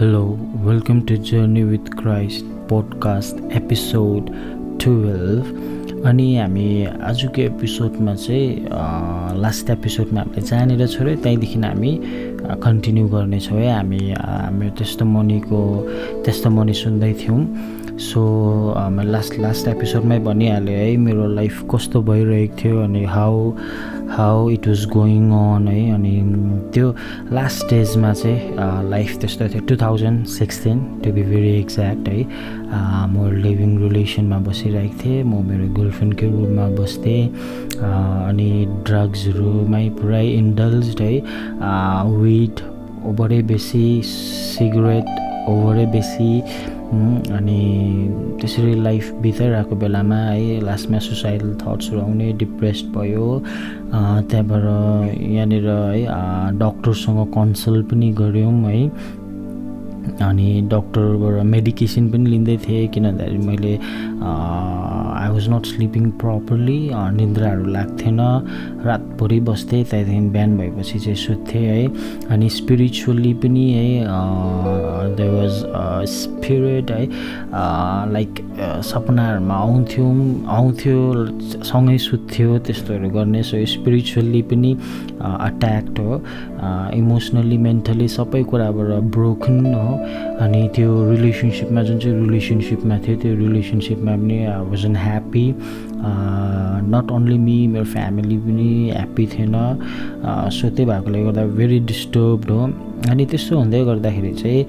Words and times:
Hello 0.00 0.38
welcome 0.56 1.00
to 1.00 1.16
journey 1.16 1.62
with 1.62 1.78
Christ 1.78 2.44
podcast 2.44 3.52
episode 3.52 4.30
twelve 4.84 6.04
अनि 6.06 6.36
हामी 6.36 6.84
आजको 6.84 7.42
एपिसोडमा 7.42 8.14
चाहिँ 8.14 8.68
लास्ट 9.40 9.70
एपिसोडमा 9.70 10.20
हामीले 10.20 10.42
जहाँनिर 10.42 10.86
छोड्यो 10.86 11.16
त्यहीँदेखि 11.16 11.58
हामी 11.58 12.00
कन्टिन्यू 12.64 13.08
गर्नेछौँ 13.08 13.58
है। 13.58 13.74
हामी 13.74 13.98
हाम्रो 14.10 14.70
त्यस्तो 14.70 15.04
मनीको 15.04 15.60
त्यस्तो 16.24 16.50
मनी 16.50 16.72
सुन्दै 16.72 17.12
थियौँ 17.12 17.40
सो 17.98 18.22
लास्ट 19.02 19.38
लास्ट 19.38 19.68
एपिसोडमै 19.68 20.18
भनिहालेँ 20.18 20.74
है 20.74 20.96
मेरो 20.96 21.26
लाइफ 21.26 21.64
कस्तो 21.74 22.02
भइरहेको 22.02 22.56
थियो 22.56 22.82
अनि 22.82 23.04
how 23.04 23.52
how 24.10 24.48
it 24.50 24.66
was 24.68 24.84
going 24.92 25.30
on 25.32 25.68
है 25.68 25.90
अनि 25.94 26.14
त्यो 26.74 26.94
लास्ट 27.32 27.64
स्टेजमा 27.64 28.12
चाहिँ 28.12 28.90
लाइफ 28.90 29.16
त्यस्तो 29.20 29.48
थियो 29.48 29.64
two 29.68 29.76
thousand 29.82 30.26
sixteen 30.28 30.80
to 31.04 31.12
be 31.12 31.22
very 31.30 31.54
exact 31.58 32.08
है 32.08 32.24
म 33.06 33.30
लिभिङ 33.44 33.78
रिलेसनमा 33.82 34.38
बसिरहेको 34.48 34.98
थिएँ 35.04 35.22
म 35.22 35.42
मेरो 35.48 35.72
गर्लफ्रेन्डकै 35.74 36.30
रुममा 36.30 36.68
बस्थेँ 36.80 37.22
अनि 37.80 38.50
ड्रग्सहरूमै 38.86 39.88
पुरै 40.00 40.26
इन्डल्ज 40.28 40.94
है 41.00 41.14
विड 42.18 42.60
ओभरै 43.08 43.42
बेसी 43.48 43.84
सिगरेट 44.06 45.29
ओभरै 45.48 45.86
बेसी 45.86 46.40
अनि 47.32 47.60
त्यसरी 48.40 48.74
लाइफ 48.82 49.12
बिताइरहेको 49.22 49.76
बेलामा 49.76 50.16
है 50.16 50.60
लास्टमा 50.60 50.98
सुसाइडल 50.98 51.54
थट्सहरू 51.62 52.00
आउने 52.00 52.32
डिप्रेस्ड 52.42 52.86
भयो। 52.96 53.26
त्यहाँबाट 54.30 54.64
यहाँनिर 55.22 55.68
है 55.68 56.58
डक्टरसँग 56.58 57.26
कन्सल्ट 57.34 57.86
पनि 57.90 58.10
गऱ्यौँ 58.20 58.52
है। 58.64 58.90
अनि 60.22 60.48
डक्टरबाट 60.72 61.42
मेडिकेसन 61.46 62.10
पनि 62.10 62.30
लिँदै 62.30 62.56
थिएँ 62.66 62.86
किन 62.94 63.04
भन्दाखेरि 63.04 63.46
मैले 63.46 63.74
I 65.20 65.28
was 65.32 65.48
not 65.50 65.64
sleeping 65.66 66.10
properly 66.20 66.78
निन्द्राहरू 67.16 67.64
लाग्थेन। 67.76 68.20
रातभरि 68.86 69.40
बस्थेँ 69.48 69.84
त्यहाँदेखि 69.84 70.28
बिहान 70.34 70.56
भएपछि 70.58 70.98
चाहिँ 70.98 71.16
सुत्थेँ 71.16 71.66
है। 71.66 71.86
अनि 72.32 72.48
स्पिरिचुअल्ली 72.50 73.32
पनि 73.42 73.64
है 73.72 73.88
दे 75.16 75.28
वाज 75.28 75.54
स्पिरिट 76.10 76.90
है 76.90 77.04
लाइक 78.12 78.32
सपनाहरूमा 78.90 79.54
आउँथ्यौँ 79.54 80.12
आउँथ्यो 80.56 80.98
सँगै 81.70 81.98
सुत्थ्यो 81.98 82.58
त्यस्तोहरू 82.66 83.10
गर्ने। 83.10 83.42
सो 83.42 83.64
स्पिरिचुअल्ली 83.74 84.42
पनि 84.50 84.72
अट्याक्ड 85.20 85.98
हो। 85.98 86.22
इमोसनल्ली 86.96 87.58
मेन्टली 87.58 88.08
सबै 88.08 88.42
कुराबाट 88.50 89.02
ब्रोकन 89.16 89.56
हो। 89.74 89.89
अनि 90.42 90.60
त्यो 90.74 90.90
रिलेसनसिपमा 91.10 91.82
जुन 91.82 91.98
चाहिँ 91.98 92.16
रिलेसनसिपमा 92.26 92.98
थियो 93.06 93.16
त्यो 93.22 93.34
रिलेसनसिपमा 93.36 94.12
पनि 94.16 94.38
I 94.44 94.60
was 94.70 94.84
an 94.86 94.96
happy 94.96 95.46
not 96.92 97.10
only 97.12 97.38
me 97.38 97.56
मेरो 97.72 97.84
फ्यामिली 97.94 98.36
पनि 98.44 98.68
ह्याप्पी 98.94 99.26
थिएन। 99.32 99.56
सो 100.56 100.70
त्यही 100.70 100.84
भएकोले 100.90 101.24
गर्दा 101.24 101.44
भेरी 101.58 101.78
डिस्टर्ब्ड 101.90 102.50
हो। 102.50 102.62
अनि 103.10 103.24
त्यस्तो 103.30 103.58
हुँदै 103.58 103.84
गर्दाखेरि 103.84 104.32
चाहिँ 104.40 104.62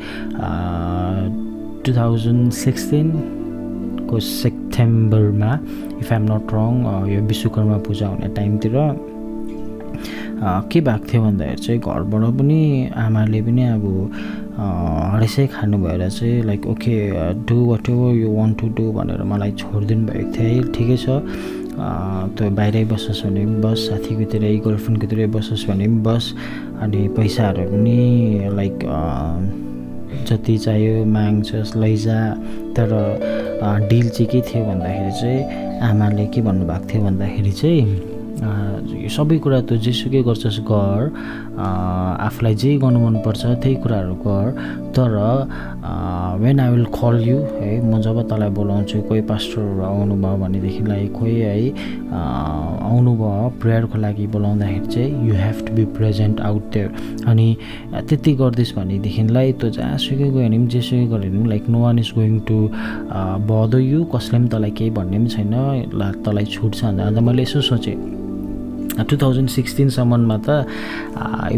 टु 1.86 1.90
थाउजन्ड 1.98 2.52
सिक्सटिनको 2.66 4.20
सेप्टेम्बरमा 4.20 5.52
इफ 6.02 6.12
आइएम 6.12 6.26
नट 6.32 6.54
रङ 6.54 6.74
यो 7.14 7.22
विश्वकर्मा 7.28 7.78
पूजा 7.88 8.08
हुने 8.08 8.28
टाइमतिर 8.36 8.76
के 10.44 10.80
भएको 10.82 11.06
थियो 11.12 11.22
भन्दाखेरि 11.24 11.62
चाहिँ 11.64 11.80
घरबाट 11.80 12.24
पनि 12.38 12.62
आमाले 12.98 13.42
पनि 13.42 13.64
अब 13.74 13.84
हरेसै 14.52 15.46
खानु 15.48 15.78
भएर 15.78 16.10
चाहिँ 16.10 16.44
like 16.44 16.68
okay 16.68 16.96
do 17.48 17.58
whatever 17.90 18.16
you 18.16 18.30
want 18.36 18.60
to 18.60 18.68
do 18.78 18.92
भनेर 18.92 19.24
मलाई 19.24 19.52
छोडिदिनु 19.62 20.06
भएको 20.08 20.32
थियो 20.36 20.48
है। 20.48 20.72
ठिकै 20.76 20.98
छ। 20.98 21.08
त्यो 22.36 22.50
बाहिरै 22.58 22.84
बसोस् 22.92 23.24
भने 23.26 23.46
पनि 23.46 23.62
बस 23.64 23.80
साथीकोतिरै 23.90 24.56
गर्लफ्रेन्डकोतिरै 24.66 25.28
बसोस् 25.36 25.66
भने 25.70 25.88
पनि 25.88 26.02
बस। 26.08 26.24
अनि 26.84 27.08
पैसाहरू 27.18 27.64
पनि 27.72 27.98
लाइक 28.60 28.78
जति 30.28 30.58
चाहियो 30.58 31.06
माग्छस् 31.16 31.76
लैजा। 31.78 32.20
तर 32.76 32.90
डिल 33.90 34.10
चाहिँ 34.10 34.28
के 34.32 34.42
थियो 34.42 34.66
भन्दाखेरि 34.66 35.12
चाहिँ 35.22 35.80
आमाले 35.90 36.26
के 36.34 36.42
भन्नुभएको 36.42 36.88
थियो 36.92 37.02
भन्दाखेरि 37.04 37.52
चाहिँ 37.52 38.11
सबै 38.42 39.38
कुरा 39.38 39.60
त 39.62 39.78
जेसुकै 39.86 40.22
गर्छस् 40.28 40.60
गर। 40.66 41.00
आफूलाई 42.28 42.56
जे 42.62 42.70
गर्नु 42.82 43.00
मनपर्छ 43.00 43.42
त्यही 43.62 43.76
कुराहरू 43.84 44.16
गर। 44.26 44.46
तर 44.96 45.14
when 46.42 46.60
I 46.60 46.70
will 46.72 46.86
call 46.98 47.16
you 47.28 47.38
है 47.38 47.72
म 47.86 48.02
जब 48.02 48.18
तँलाई 48.30 48.50
बोलाउँछु 48.58 49.02
कोही 49.10 49.22
पास्टरहरू 49.30 49.82
आउनुभयो 49.86 50.38
भनेदेखिलाई 50.44 51.08
कोही 51.18 51.36
है 51.40 51.56
आउनुभयो 52.90 53.50
प्रेयरको 53.62 53.98
लागि 53.98 54.26
बोलाउँदाखेरि 54.34 54.88
चाहिँ 54.94 55.28
you 55.28 55.34
have 55.36 55.58
to 55.68 55.74
be 55.74 55.86
present 55.98 56.42
out 56.42 56.64
there 56.74 56.90
अनि 57.32 57.48
त्यति 58.10 58.32
गर्दैछ 58.42 58.74
भनेदेखिलाई 58.76 59.52
तँ 59.62 59.70
जहाँसुकै 59.78 60.30
गयो 60.30 60.32
भने 60.34 60.58
पनि 60.58 60.68
जेसुकै 60.76 61.06
गऱ्यो 61.14 61.30
भने 61.30 61.40
पनि 61.40 61.50
like 61.50 61.70
no 61.70 61.80
one 61.82 62.00
is 62.00 62.12
going 62.16 62.40
to 62.50 62.58
bother 63.52 63.76
you 63.82 64.04
कसले 64.16 64.38
पनि 64.40 64.48
तँलाई 64.50 64.72
केही 64.72 64.92
भन्ने 64.98 65.18
पनि 65.18 65.30
छैन। 65.30 65.54
तँलाई 66.26 66.46
छुट 66.46 66.72
छ 66.76 66.84
अन्त 66.84 67.20
मैले 67.20 67.44
यसो 67.44 67.62
सोचेँ। 67.70 67.98
टु 68.92 69.18
थाउजन्ड 69.18 69.50
सिक्सटिनसम्ममा 69.50 70.38
त 70.48 70.68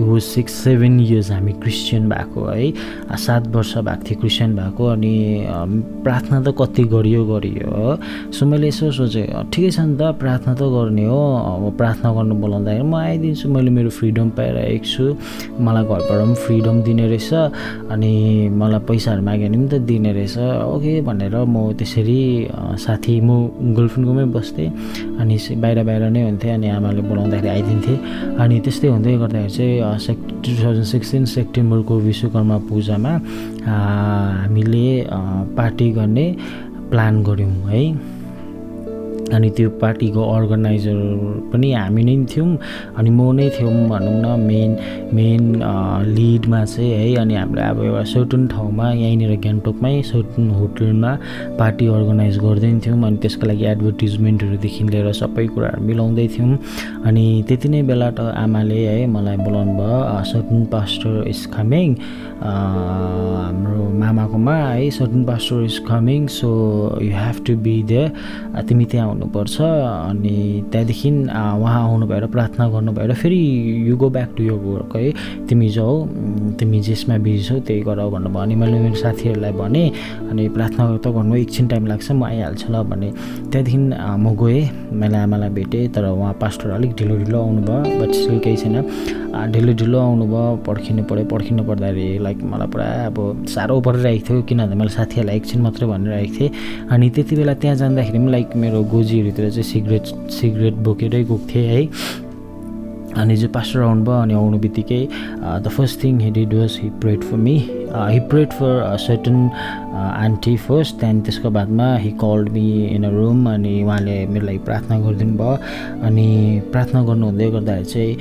हो 0.06 0.20
सिक्स 0.20 0.54
सेभेन 0.64 1.00
इयर्स 1.00 1.32
हामी 1.32 1.54
क्रिस्चियन 1.64 2.10
भएको 2.10 2.40
है। 2.46 3.18
सात 3.18 3.48
वर्ष 3.56 3.74
भएको 3.78 4.04
थियो 4.10 4.20
क्रिस्चियन 4.22 4.56
भएको 4.56 4.84
अनि 4.86 5.14
प्रार्थना 6.04 6.42
त 6.46 6.56
कति 6.60 6.84
गरियो 6.94 7.26
गरियो 7.26 7.98
सो 8.34 8.46
मैले 8.46 8.68
यसो 8.68 8.92
सोचेँ 8.92 9.50
ठिकै 9.50 9.70
छ 9.72 9.80
नि 9.80 9.96
त 9.98 10.14
प्रार्थना 10.22 10.54
त 10.54 10.62
गर्ने 10.62 11.06
हो। 11.10 11.22
अब 11.44 11.78
प्रार्थना 11.78 12.14
गर्नु 12.14 12.36
बोलाउँदाखेरि 12.38 12.86
म 12.86 12.96
आइदिन्छु 12.96 13.50
मैले 13.50 13.70
मेरो 13.74 13.90
फ्रिडम 13.98 14.30
पाइरहेको 14.38 14.86
छु। 14.86 15.06
मलाई 15.58 15.84
घरबाट 15.84 16.10
पनि 16.10 16.36
फ्रिडम 16.46 16.76
दिने 16.86 17.06
रहेछ 17.08 17.34
अनि 17.94 18.14
मलाई 18.62 18.80
पैसाहरू 18.88 19.22
माग्यो 19.26 19.48
भने 19.50 19.58
पनि 19.58 19.68
त 19.74 19.82
दिने 19.90 20.12
रहेछ। 20.14 20.38
ओके 20.70 20.94
भनेर 21.02 21.36
म 21.50 21.74
त्यसरी 21.78 22.22
साथी 22.78 23.14
म 23.22 23.30
गर्लफ्रेन्डकोमै 23.74 24.26
बस्थेँ 24.38 24.70
अनि 25.22 25.36
बाहिर 25.64 25.84
बाहिर 25.84 26.04
नै 26.14 26.22
हुन्थेँ 26.30 26.52
अनि 26.54 26.68
आमाले 26.78 27.02
बोलाउनु 27.10 27.23
आउँदाखेरि 27.24 27.50
आइदिन्थेँ 27.56 27.98
अनि 28.44 28.60
त्यस्तै 28.60 28.88
हुँदै 28.94 29.16
गर्दाखेरि 29.24 29.54
चाहिँ 29.56 30.00
सेक् 30.06 30.22
टु 30.44 30.52
थाउजन्ड 30.60 30.88
सिक्सटिन 30.94 31.26
सेप्टेम्बरको 31.36 31.94
विश्वकर्मा 32.10 32.58
पूजामा 32.70 33.14
हामीले 34.44 34.86
पार्टी 35.58 35.88
गर्ने 35.98 36.26
प्लान 36.92 37.24
गऱ्यौँ 37.24 37.56
है। 37.72 37.84
अनि 39.34 39.50
त्यो 39.58 39.70
पार्टीको 39.82 40.22
अर्गनाइजर 40.36 40.98
पनि 41.54 41.72
हामी 41.74 42.04
नै 42.04 42.16
थियौँ 42.32 42.50
अनि 42.98 43.10
म 43.10 43.32
नै 43.38 43.50
थियौँ 43.56 43.74
भनौँ 43.90 44.18
न 44.24 44.26
मेन 44.50 44.70
मेन 45.16 45.42
लिडमा 46.16 46.64
चाहिँ 46.66 46.92
है 46.92 47.16
अनि 47.24 47.36
हामीले 47.36 47.62
अब 47.62 47.84
एउटा 47.84 48.04
सर्टन 48.14 48.48
ठाउँमा 48.54 48.92
यहीँनिर 48.92 49.34
गान्तोकमै 49.46 49.96
सर्टन 50.12 50.50
होटलमा 50.60 51.12
पार्टी 51.60 51.86
अर्गनाइज 51.98 52.38
गर्दै 52.46 52.72
थियौँ 52.86 53.00
अनि 53.08 53.18
त्यसको 53.24 53.46
लागि 53.48 53.66
एडभर्टिजमेन्टहरूदेखि 53.74 54.84
लिएर 54.92 55.12
सबै 55.22 55.46
कुराहरू 55.54 55.82
मिलाउँदै 55.88 56.28
थियौँ। 56.36 56.58
अनि 57.08 57.26
त्यति 57.48 57.68
नै 57.70 57.82
बेला 57.90 58.10
त 58.18 58.20
आमाले 58.44 58.80
है 58.88 59.06
मलाई 59.16 59.38
बोलाउनु 59.46 59.74
भयो 59.80 60.24
सर्टन 60.32 60.66
पास्टर 60.74 61.12
इज 61.28 61.46
कमिङ 61.56 61.90
हाम्रो 62.44 63.82
मामाकोमा 64.02 64.56
है 64.56 64.90
certain 65.00 65.24
pastor 65.26 65.64
is 65.64 65.78
coming 65.90 66.28
so 66.40 66.50
you 67.02 67.12
have 67.24 67.38
to 67.48 67.56
be 67.66 67.76
there 67.92 68.62
तिमी 68.68 68.86
त्यहाँ 68.92 69.08
हुनुपर्छ 69.24 69.62
अनि 69.62 70.64
त्यहाँदेखि 70.72 71.10
उहाँ 71.10 71.82
आउनु 71.84 72.06
भएर 72.08 72.26
प्रार्थना 72.28 72.68
गर्नु 72.70 72.92
भएर 72.92 73.14
फेरि 73.16 73.40
यु 73.88 73.96
गो 73.98 74.10
ब्याक 74.10 74.34
टु 74.38 74.44
यो 74.44 74.56
वर्क 74.58 74.96
है। 74.96 75.12
तिमी 75.48 75.70
जाऊ 75.70 76.06
तिमी 76.60 76.80
जेसमा 76.84 77.18
बिजी 77.24 77.44
छौ 77.48 77.60
त्यही 77.60 77.82
गर 77.88 78.00
भन्नुभयो 78.10 78.42
अनि 78.44 78.56
मैले 78.56 78.80
मेरो 78.80 78.96
साथीहरूलाई 78.96 79.52
भने 79.52 79.84
अनि 80.30 80.48
प्रार्थना 80.56 80.98
त 80.98 81.08
गर्नु 81.16 81.36
एकछिन 81.36 81.68
टाइम 81.68 81.88
लाग्छ 81.88 82.12
म 82.12 82.24
आइहाल्छु 82.24 82.68
ल 82.74 82.84
भने। 82.84 83.10
त्यहाँदेखि 83.52 83.78
म 83.78 84.36
गएँ 84.36 84.62
मैले 84.92 85.18
आमालाई 85.18 85.50
भेटेँ 85.50 85.88
तर 85.96 86.06
उहाँ 86.12 86.34
पास्टर 86.42 86.70
अलिक 86.78 86.92
ढिलो 87.00 87.16
ढिलो 87.24 87.42
आउनुभयो 87.42 88.00
बट 88.00 88.12
स्टिल 88.14 88.40
केही 88.44 88.58
छैन। 88.58 88.76
ढिलो 89.54 89.74
ढिलो 89.74 90.00
आउनुभयो 90.00 90.44
पर्खिनु 90.68 91.04
पऱ्यो 91.10 91.26
पर्खिनु 91.26 91.64
पर्दाखेरि 91.64 92.18
लाइक 92.24 92.44
मलाई 92.44 92.68
पुरा 92.68 92.86
अब 93.08 93.46
साह्रो 93.50 93.80
परिरहेको 93.82 94.28
थियो 94.30 94.42
किनभने 94.50 94.76
मैले 94.76 94.92
साथीहरूलाई 94.94 95.38
एकछिन 95.38 95.62
मात्रै 95.62 95.88
भनिरहेको 95.88 96.34
थिएँ। 96.38 96.50
अनि 96.92 97.10
त्यति 97.10 97.36
बेला 97.36 97.54
त्यहाँ 97.62 97.76
जाँदाखेरि 97.78 98.18
पनि 98.20 98.32
लाइक 98.32 98.56
मेरो 98.56 98.84
गोजीहरूतिर 99.04 99.50
चाहिँ 99.50 99.64
सिगरेट 99.64 100.06
सिगरेट 100.32 100.74
बोकेरै 100.88 101.24
गएको 101.24 101.40
थिएँ 101.52 101.68
है। 101.68 101.82
अनि 103.14 103.36
चाहिँ 103.38 103.52
पास्टर 103.54 103.80
आउनुभयो 103.86 104.22
अनि 104.22 104.34
आउनु 104.34 104.58
बित्तिकै 104.60 105.02
the 105.62 105.68
first 105.70 106.04
thing 106.04 106.20
he 106.20 106.30
did 106.34 106.54
was 106.54 106.78
he 106.82 106.90
prayed 107.02 107.22
for 107.24 107.38
me 107.38 107.56
he 107.94 108.20
prayed 108.32 108.50
for 108.58 108.98
certain 109.00 109.36
aunty 109.94 110.56
first 110.58 111.00
त्यहाँदेखि 111.00 111.26
त्यसको 111.26 111.50
बादमा 111.58 111.88
he 112.06 112.12
called 112.24 112.50
me 112.50 112.66
in 112.88 113.04
a 113.04 113.10
room 113.14 113.50
अनि 113.54 113.74
उहाँले 113.84 114.16
मेरो 114.34 114.46
लागि 114.46 114.58
प्रार्थना 114.66 115.00
गरिदिनु 115.00 115.38
भयो। 115.38 115.54
अनि 116.08 116.28
प्रार्थना 116.72 117.04
गर्नु 117.04 117.26
हुँदै 117.26 117.50
गर्दाखेरि 117.52 117.86
चाहिँ 117.94 118.14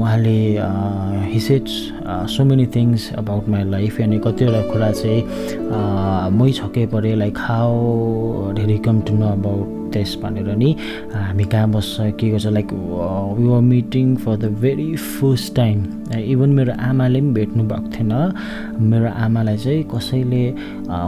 उहाँले 0.00 0.38
हिसेट्स 1.32 1.74
so 2.34 2.44
many 2.44 2.66
things 2.74 3.12
about 3.22 3.48
my 3.48 3.70
life 3.70 4.00
अनि 4.02 4.18
कतिवटा 4.26 4.60
कुरा 4.72 4.90
चाहिँ 4.90 5.22
मै 6.38 6.50
छक्कै 6.58 6.86
परेँ 6.90 7.16
लाइक 7.22 7.38
हाउ 7.46 8.52
धेरै 8.58 8.78
कम 8.86 9.00
टु 9.06 9.14
नो 9.14 9.26
अबाउट 9.38 9.85
त्यस 9.96 10.16
भनेर 10.22 10.54
नि 10.56 10.74
हामी 11.14 11.44
कहाँ 11.56 12.10
के 12.20 12.30
गर्छ 12.30 12.46
like 12.46 12.72
we 13.38 13.48
were 13.48 13.60
meeting 13.72 14.14
for 14.22 14.36
the 14.36 14.52
very 14.60 14.94
first 14.96 15.54
time 15.56 15.84
even 16.16 16.50
मेरो 16.54 16.72
आमाले 16.80 17.20
पनि 17.20 17.32
भेट्नु 17.32 17.62
भएको 17.68 17.90
थिएन। 17.90 18.12
मेरो 18.90 19.10
आमालाई 19.24 19.56
चाहिँ 19.56 19.82
कसैले 19.94 20.42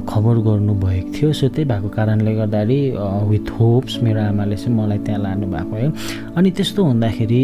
खबर 0.08 0.38
गर्नुभएको 0.46 1.12
थियो 1.14 1.32
सो 1.32 1.48
त्यही 1.48 1.68
भएको 1.70 1.88
कारणले 1.88 2.34
गर्दाखेरि 2.34 2.80
विथ 3.30 3.50
होप्स 3.58 3.98
मेरो 4.02 4.20
आमाले 4.22 4.56
चाहिँ 4.56 4.76
मलाई 4.76 4.98
त्यहाँ 5.06 5.20
लानु 5.22 5.46
भएको 5.52 5.76
है। 5.76 5.92
अनि 6.36 6.50
त्यस्तो 6.50 6.84
हुँदाखेरि 6.84 7.42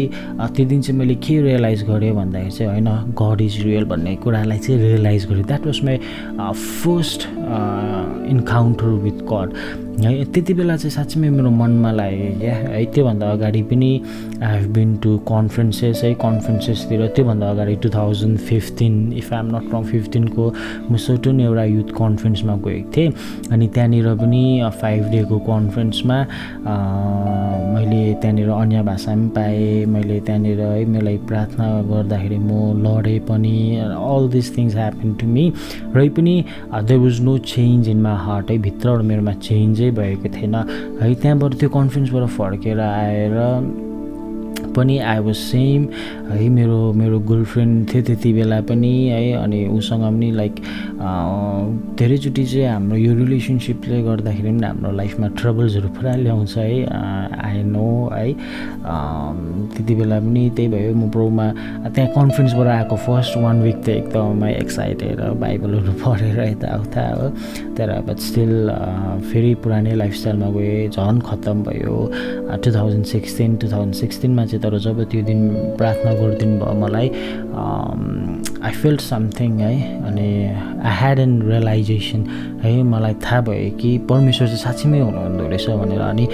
त्यो 0.55 0.65
दिन 0.65 0.81
चाहिँ 0.81 0.99
मैले 0.99 1.15
के 1.15 1.41
रियलाइज 1.41 1.83
गरेँ 1.89 2.11
भन्दाखेरि 2.15 2.51
चाहिँ 2.51 2.71
होइन 2.71 3.13
गड 3.21 3.41
इज 3.41 3.61
रियल 3.65 3.85
भन्ने 3.91 4.15
कुरालाई 4.23 4.59
चाहिँ 4.59 4.79
रियलाइज 4.81 5.25
गरेँ। 5.29 5.43
That 5.45 5.65
was 5.65 5.79
my 5.85 5.97
first 6.83 7.27
encounter 8.31 8.87
with 9.03 9.19
God 9.31 9.53
है 10.05 10.23
त्यति 10.33 10.53
बेला 10.53 10.75
चाहिँ 10.77 10.91
साँच्चै 10.91 11.19
मेरो 11.19 11.49
मनमा 11.51 11.91
लाग्यो 11.91 12.31
क्या 12.39 12.55
है 12.55 12.85
त्योभन्दा 12.93 13.31
अगाडि 13.31 13.61
पनि 13.69 13.91
I 14.43 14.59
have 14.59 14.71
been 14.73 14.95
to 15.03 15.17
conferences 15.29 16.01
है 16.03 16.13
कन्फरेन्सेसतिर 16.23 17.05
त्योभन्दा 17.15 17.49
अगाडि 17.51 17.75
two 17.83 17.89
thousand 17.89 18.37
fifteen 18.47 18.93
if 19.17 19.31
I 19.33 19.39
am 19.39 19.55
not 19.55 19.73
wrong 19.73 19.83
फिफ्टिनको 19.91 20.51
म 20.91 20.97
सर्टन 21.05 21.39
एउटा 21.41 21.63
युथ 21.63 21.89
कन्फरेन्समा 21.97 22.55
गएको 22.65 22.91
थिएँ। 22.95 23.11
अनि 23.51 23.67
त्यहाँनिर 23.67 24.07
पनि 24.21 24.43
फाइभ 24.81 25.03
डेको 25.11 25.39
कन्फरेन्समा 25.47 26.17
मैले 27.75 28.03
त्यहाँनिर 28.21 28.49
अन्य 28.49 28.81
भाषा 28.83 29.11
पनि 29.15 29.29
पाएँ। 29.35 29.85
मैले 29.93 30.19
त्यहाँनिर 30.19 30.61
है 30.61 30.85
मलाई 30.85 31.17
प्रार्थना 31.29 31.67
गर्दाखेरि 31.91 32.37
म 32.37 32.51
लडेँ 32.83 33.19
पनि। 33.29 33.55
All 33.85 34.29
this 34.35 34.55
things 34.57 34.75
happen 34.75 35.13
to 35.19 35.27
me 35.27 35.51
र 35.95 36.09
पनि 36.17 36.35
there 36.75 36.99
was 36.99 37.21
no 37.21 37.37
change 37.53 37.89
in 37.89 38.01
my 38.01 38.17
heart 38.25 38.51
है 38.51 38.57
भित्रबाट 38.67 39.01
मेरोमा 39.05 39.33
चेन्जै 39.47 39.91
भएको 39.91 40.29
थिएन। 40.35 40.55
है 41.01 41.13
त्यहाँबाट 41.15 41.59
त्यो 41.59 41.69
कन्फरेन्सबाट 41.69 42.29
फर्केर 42.37 42.79
आएर 42.79 43.35
पनि 44.75 44.97
आई 44.99 45.19
वाज 45.25 45.35
सेम 45.35 45.87
है 46.31 46.47
मेरो 46.49 46.77
मेरो 46.99 47.19
गर्लफ्रेन्ड 47.29 47.93
थियो 47.93 48.01
त्यति 48.07 48.33
बेला 48.33 48.59
पनि 48.69 48.93
है 49.09 49.31
अनि 49.43 49.65
उसँग 49.77 50.03
पनि 50.03 50.31
लाइक 50.31 50.55
धेरैचोटि 51.99 52.43
चाहिँ 52.45 52.67
हाम्रो 52.67 52.97
यो 52.97 53.13
रिलेसनसिपले 53.15 54.01
गर्दाखेरि 54.03 54.49
पनि 54.49 54.65
हाम्रो 54.67 54.91
लाइफमा 55.01 55.27
ट्रबल्सहरू 55.39 55.89
पुरा 55.97 56.15
ल्याउँछ 56.25 56.57
है 56.57 56.69
आई 57.45 57.63
नो 57.63 57.87
है 58.13 58.27
त्यति 59.75 59.95
बेला 59.95 60.19
पनि 60.19 60.49
त्यही 60.55 60.67
भयो 60.75 60.93
म 60.95 61.09
प्रोमा 61.15 61.47
त्यहाँ 61.95 62.09
कन्फरेन्सबाट 62.15 62.67
आएको 62.67 62.95
फर्स्ट 63.07 63.37
वान 63.43 63.61
विक 63.61 63.77
त 63.85 63.89
एकदमै 63.89 64.53
एक्साइटेड 64.55 65.21
बाइबलहरू 65.41 65.93
पढेर 66.05 66.39
यताउता 66.43 67.05
हो। 67.15 67.29
तर 67.77 67.89
बट 68.07 68.17
स्टिल 68.27 68.53
फेरि 69.31 69.53
पुरानै 69.63 69.93
लाइफस्टाइलमा 69.95 70.49
गएँ 70.55 70.89
झन् 70.89 71.19
खत्तम 71.27 71.63
भयो। 71.63 71.97
Two 72.63 72.69
thousand 72.75 73.05
sixteen 73.05 73.55
two 73.61 73.67
thousand 73.71 73.95
सिक्सटिनमा 73.95 74.45
चाहिँ 74.45 74.61
तर 74.65 74.77
जब 74.81 75.03
त्यो 75.09 75.21
दिन 75.21 75.41
प्रार्थना 75.77 76.11
गरिदिनु 76.19 76.57
भयो 76.59 76.73
मलाई 76.81 77.07
आई 78.65 78.71
फिल्ड 78.81 79.01
समथिङ 79.01 79.59
है 79.61 79.73
अनि 80.01 80.27
आई 80.81 80.93
ह्याड 80.99 81.19
एन 81.19 81.41
रियलाइजेसन 81.41 82.21
है 82.63 82.71
मलाई 82.83 83.13
थाहा 83.25 83.41
भयो 83.45 83.69
कि 83.77 83.97
परमेश्वर 84.09 84.47
चाहिँ 84.47 84.61
साँच्चीमै 84.63 84.99
हुनुहुँदो 84.99 85.47
रहेछ 85.47 85.69
भनेर 85.81 86.01
अनि 86.01 86.25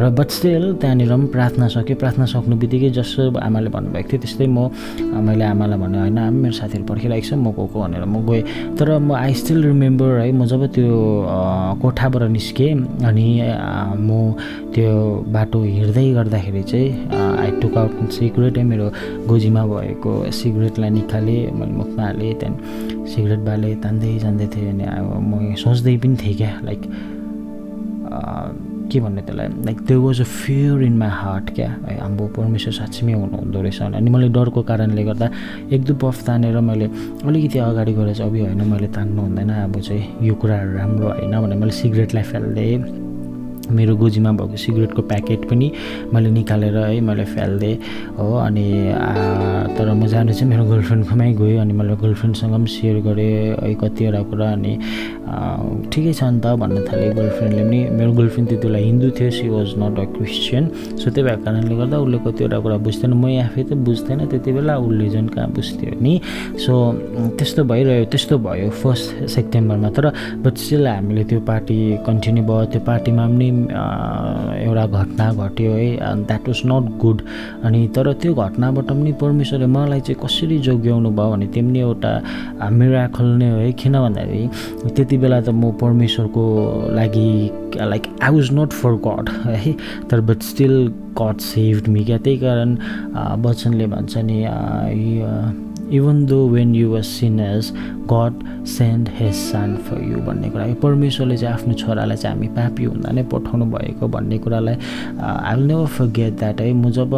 र 0.00 0.10
बट 0.18 0.28
स्टिल 0.30 0.64
त्यहाँनिर 0.80 1.10
पनि 1.10 1.26
प्रार्थना 1.34 1.66
सकेँ 1.68 1.96
प्रार्थना 1.96 2.24
सक्नु 2.26 2.56
बित्तिकै 2.56 2.90
जस्तो 2.98 3.22
आमाले 3.38 3.70
भन्नुभएको 3.70 4.08
थियो 4.10 4.20
त्यस्तै 4.22 4.46
म 4.46 4.70
मैले 5.26 5.44
आमालाई 5.54 5.78
भने 5.78 5.98
होइन 5.98 6.18
आमा 6.18 6.38
मेरो 6.42 6.54
साथीहरू 6.60 6.84
पर्खिरहेको 6.90 7.26
छ 7.26 7.32
म 7.34 7.54
गएको 7.54 7.76
भनेर 7.80 8.04
म 8.04 8.16
गएँ। 8.26 8.42
तर 8.78 8.98
म 8.98 9.14
आई 9.14 9.32
स्टिल 9.40 9.58
रिमेम्बर 9.64 10.10
है 10.20 10.32
म 10.32 10.44
जब 10.46 10.62
त्यो 10.74 10.90
कोठाबाट 11.82 12.22
निस्केँ 12.36 12.72
अनि 13.06 13.28
म 14.02 14.10
त्यो 14.74 14.92
बाटो 15.34 15.58
हिँड्दै 15.62 16.06
गर्दाखेरि 16.18 16.62
चाहिँ 16.70 16.88
आई 17.40 17.50
टुक 17.62 17.74
आउट 17.78 18.10
सिगरेटै 18.18 18.62
मेरो 18.62 18.86
गोजीमा 19.30 19.62
भएको 19.66 20.12
सिगरेटलाई 20.30 20.90
निकालेँ 20.90 21.40
मैले 21.58 21.72
मुखमा 21.80 22.02
हालेँ 22.02 22.34
त्यहाँदेखि 22.40 23.14
सिगरेट 23.14 23.40
बालेँ 23.48 23.74
तान्दै 23.84 24.18
जाँदै 24.24 24.46
थिएँ 24.52 24.70
अनि 24.70 24.84
अब 24.84 25.08
म 25.30 25.54
सोच्दै 25.54 25.96
पनि 26.02 26.16
थिएँ 26.22 26.36
क्या 26.36 26.52
लाइक 26.64 26.82
के 28.92 29.00
भन्ने 29.00 29.22
त्यसलाई? 29.22 29.48
Like 29.64 29.80
there 29.80 30.00
was 30.00 30.20
a 30.20 30.24
fear 30.24 30.82
in 30.82 30.96
my 30.98 31.08
heart 31.12 31.54
क्या? 31.54 31.68
है 31.86 31.98
हाम्रो 32.00 32.26
परमेश्वर 32.36 32.72
साँच्चीमै 32.72 33.12
हुनुहुँदो 33.12 33.60
रहेछ 33.62 33.82
अनि 33.82 34.10
मैले 34.10 34.28
डरको 34.28 34.62
कारणले 34.62 35.04
गर्दा 35.04 35.30
एक 35.72 35.84
दुई 35.84 35.96
पफ 36.02 36.22
तानेर 36.26 36.60
मैले 36.60 36.90
अलिकति 37.24 37.58
अगाडि 37.58 37.92
गएर 37.92 38.14
चाहिँ 38.14 38.30
अब 38.30 38.36
होइन 38.46 38.62
मैले 38.72 38.88
तान्नु 38.88 39.22
हुँदैन। 39.22 39.50
अब 39.50 39.80
चाहिँ 39.80 40.26
यो 40.26 40.34
कुराहरू 40.34 40.76
राम्रो 40.78 41.08
होइन 41.08 41.40
भने 41.40 41.54
मैले 41.54 41.72
सिगरेटलाई 41.72 42.22
फालिदिएँ 42.22 43.05
मेरो 43.70 43.96
गोजीमा 43.96 44.30
भएको 44.38 44.56
सिगरेटको 44.56 45.02
प्याकेट 45.10 45.48
पनि 45.50 45.66
मैले 46.14 46.30
निकालेर 46.30 46.76
है 46.76 47.00
मैले 47.00 47.24
फालिदिएँ 47.34 47.76
हो 48.18 48.26
अनि 48.46 48.66
तर 49.76 49.92
म 49.94 50.06
जानु 50.06 50.32
चाहिँ 50.32 50.48
मेरो 50.50 50.64
गर्लफ्रेन्डकोमै 50.70 51.32
गएँ 51.40 51.56
अनि 51.58 51.72
मैले 51.72 51.96
गर्लफ्रेन्डसँग 52.02 52.52
पनि 52.52 52.66
सेयर 52.66 52.96
गरेँ 53.06 53.32
है 53.62 53.74
कतिवटा 53.82 54.22
कुरा 54.30 54.50
अनि 54.52 54.72
ठिकै 55.92 56.12
छ 56.12 56.22
नि 56.22 56.40
त 56.40 56.54
भन्न 56.60 56.84
थालेँ। 56.86 57.10
गर्लफ्रेन्डले 57.16 57.62
पनि 57.64 57.80
मेरो 57.98 58.12
गर्लफ्रेन्ड 58.12 58.48
त्यति 58.48 58.66
बेला 58.66 58.78
हिन्दू 58.78 59.10
थियो 59.18 59.30
she 59.30 59.48
was 59.48 59.68
not 59.82 59.98
a 59.98 60.04
Christian 60.16 60.64
so 61.00 61.10
त्यही 61.10 61.22
भएको 61.26 61.44
कारणले 61.44 61.74
गर्दा 61.76 61.96
उसले 61.98 62.18
कतिवटा 62.26 62.58
कुरा 62.64 62.76
बुझ्दैन। 62.86 63.12
म 63.12 63.24
आफै 63.46 63.62
त 63.68 63.72
बुझ्दैन 63.86 64.20
त्यति 64.30 64.50
बेला 64.56 64.74
उसले 64.86 65.08
झन् 65.10 65.28
कहाँ 65.34 65.48
बुझ्थ्यो 65.56 65.90
नि? 66.00 66.14
सो 66.64 66.72
त्यस्तो 67.38 67.64
भइरह्यो 67.70 68.04
त्यस्तो 68.12 68.34
भयो 68.46 68.70
फर्स्ट 68.82 69.06
सेप्टेम्बरमा। 69.34 69.88
तर 69.96 70.06
बट 70.44 70.54
स्टिल 70.62 70.86
हामीले 70.86 71.24
त्यो 71.30 71.40
पार्टी 71.50 71.76
कन्टिन्यू 72.06 72.42
भयो। 72.46 72.64
त्यो 72.72 72.80
पार्टीमा 72.86 73.24
पनि 73.26 73.48
एउटा 73.56 74.86
घटना 74.86 75.32
घट्यो 75.32 75.72
है 75.72 75.88
द्याट 76.24 76.48
वाज 76.48 76.60
नट 76.66 76.84
गुड 77.02 77.22
अनि 77.64 77.86
तर 77.96 78.12
त्यो 78.22 78.34
घटनाबाट 78.34 78.84
पनि 78.90 79.12
परमेश्वरले 79.22 79.66
मलाई 79.76 80.00
चाहिँ 80.00 80.20
कसरी 80.24 80.58
जोग्याउनु 80.68 81.10
भयो 81.18 81.30
भने 81.32 81.46
त्यो 81.54 81.62
पनि 81.62 81.80
एउटा 81.80 82.12
मिराकल 82.70 83.26
नै 83.38 83.50
हो 83.50 83.58
है। 83.58 83.72
किन 83.72 83.94
भन्दाखेरि 84.00 84.48
त्यति 84.96 85.16
बेला 85.18 85.40
त 85.40 85.48
म 85.50 85.72
परमेश्वरको 85.80 86.44
लागि 86.96 87.30
like 87.76 88.04
I 88.22 88.30
was 88.34 88.48
not 88.52 88.70
for 88.72 88.92
God 89.06 89.28
है। 89.46 89.72
तर 90.10 90.20
but 90.28 90.42
still 90.42 90.74
God 91.20 91.38
saved 91.40 91.88
me 91.88 92.04
क्या। 92.04 92.18
त्यही 92.18 92.38
कारण 92.38 92.76
वचनले 93.44 93.86
भन्छ 93.86 94.16
नि 94.28 94.38
even 95.92 96.24
though 96.26 96.46
when 96.48 96.74
you 96.74 96.90
were 96.90 97.02
sinners 97.02 97.72
God 98.12 98.44
send 98.66 99.08
has 99.18 99.34
son 99.34 99.76
for 99.86 100.02
you 100.02 100.18
भन्ने 100.26 100.48
कुरा। 100.50 100.66
परमेश्वरले 100.82 101.36
चाहिँ 101.36 101.54
आफ्नो 101.54 101.74
छोरालाई 101.74 102.16
चाहिँ 102.16 102.36
हामी 102.36 102.48
पापी 102.56 102.84
हुँदा 102.84 103.10
नै 103.12 103.22
पठाउनु 103.32 103.64
भएको 103.70 104.08
भन्ने 104.08 104.38
कुरालाई 104.38 104.76
I 105.20 105.54
will 105.56 105.66
never 105.66 105.86
forget 106.18 106.38
that 106.38 106.60
है। 106.60 106.72
म 106.72 106.90
जब 106.90 107.14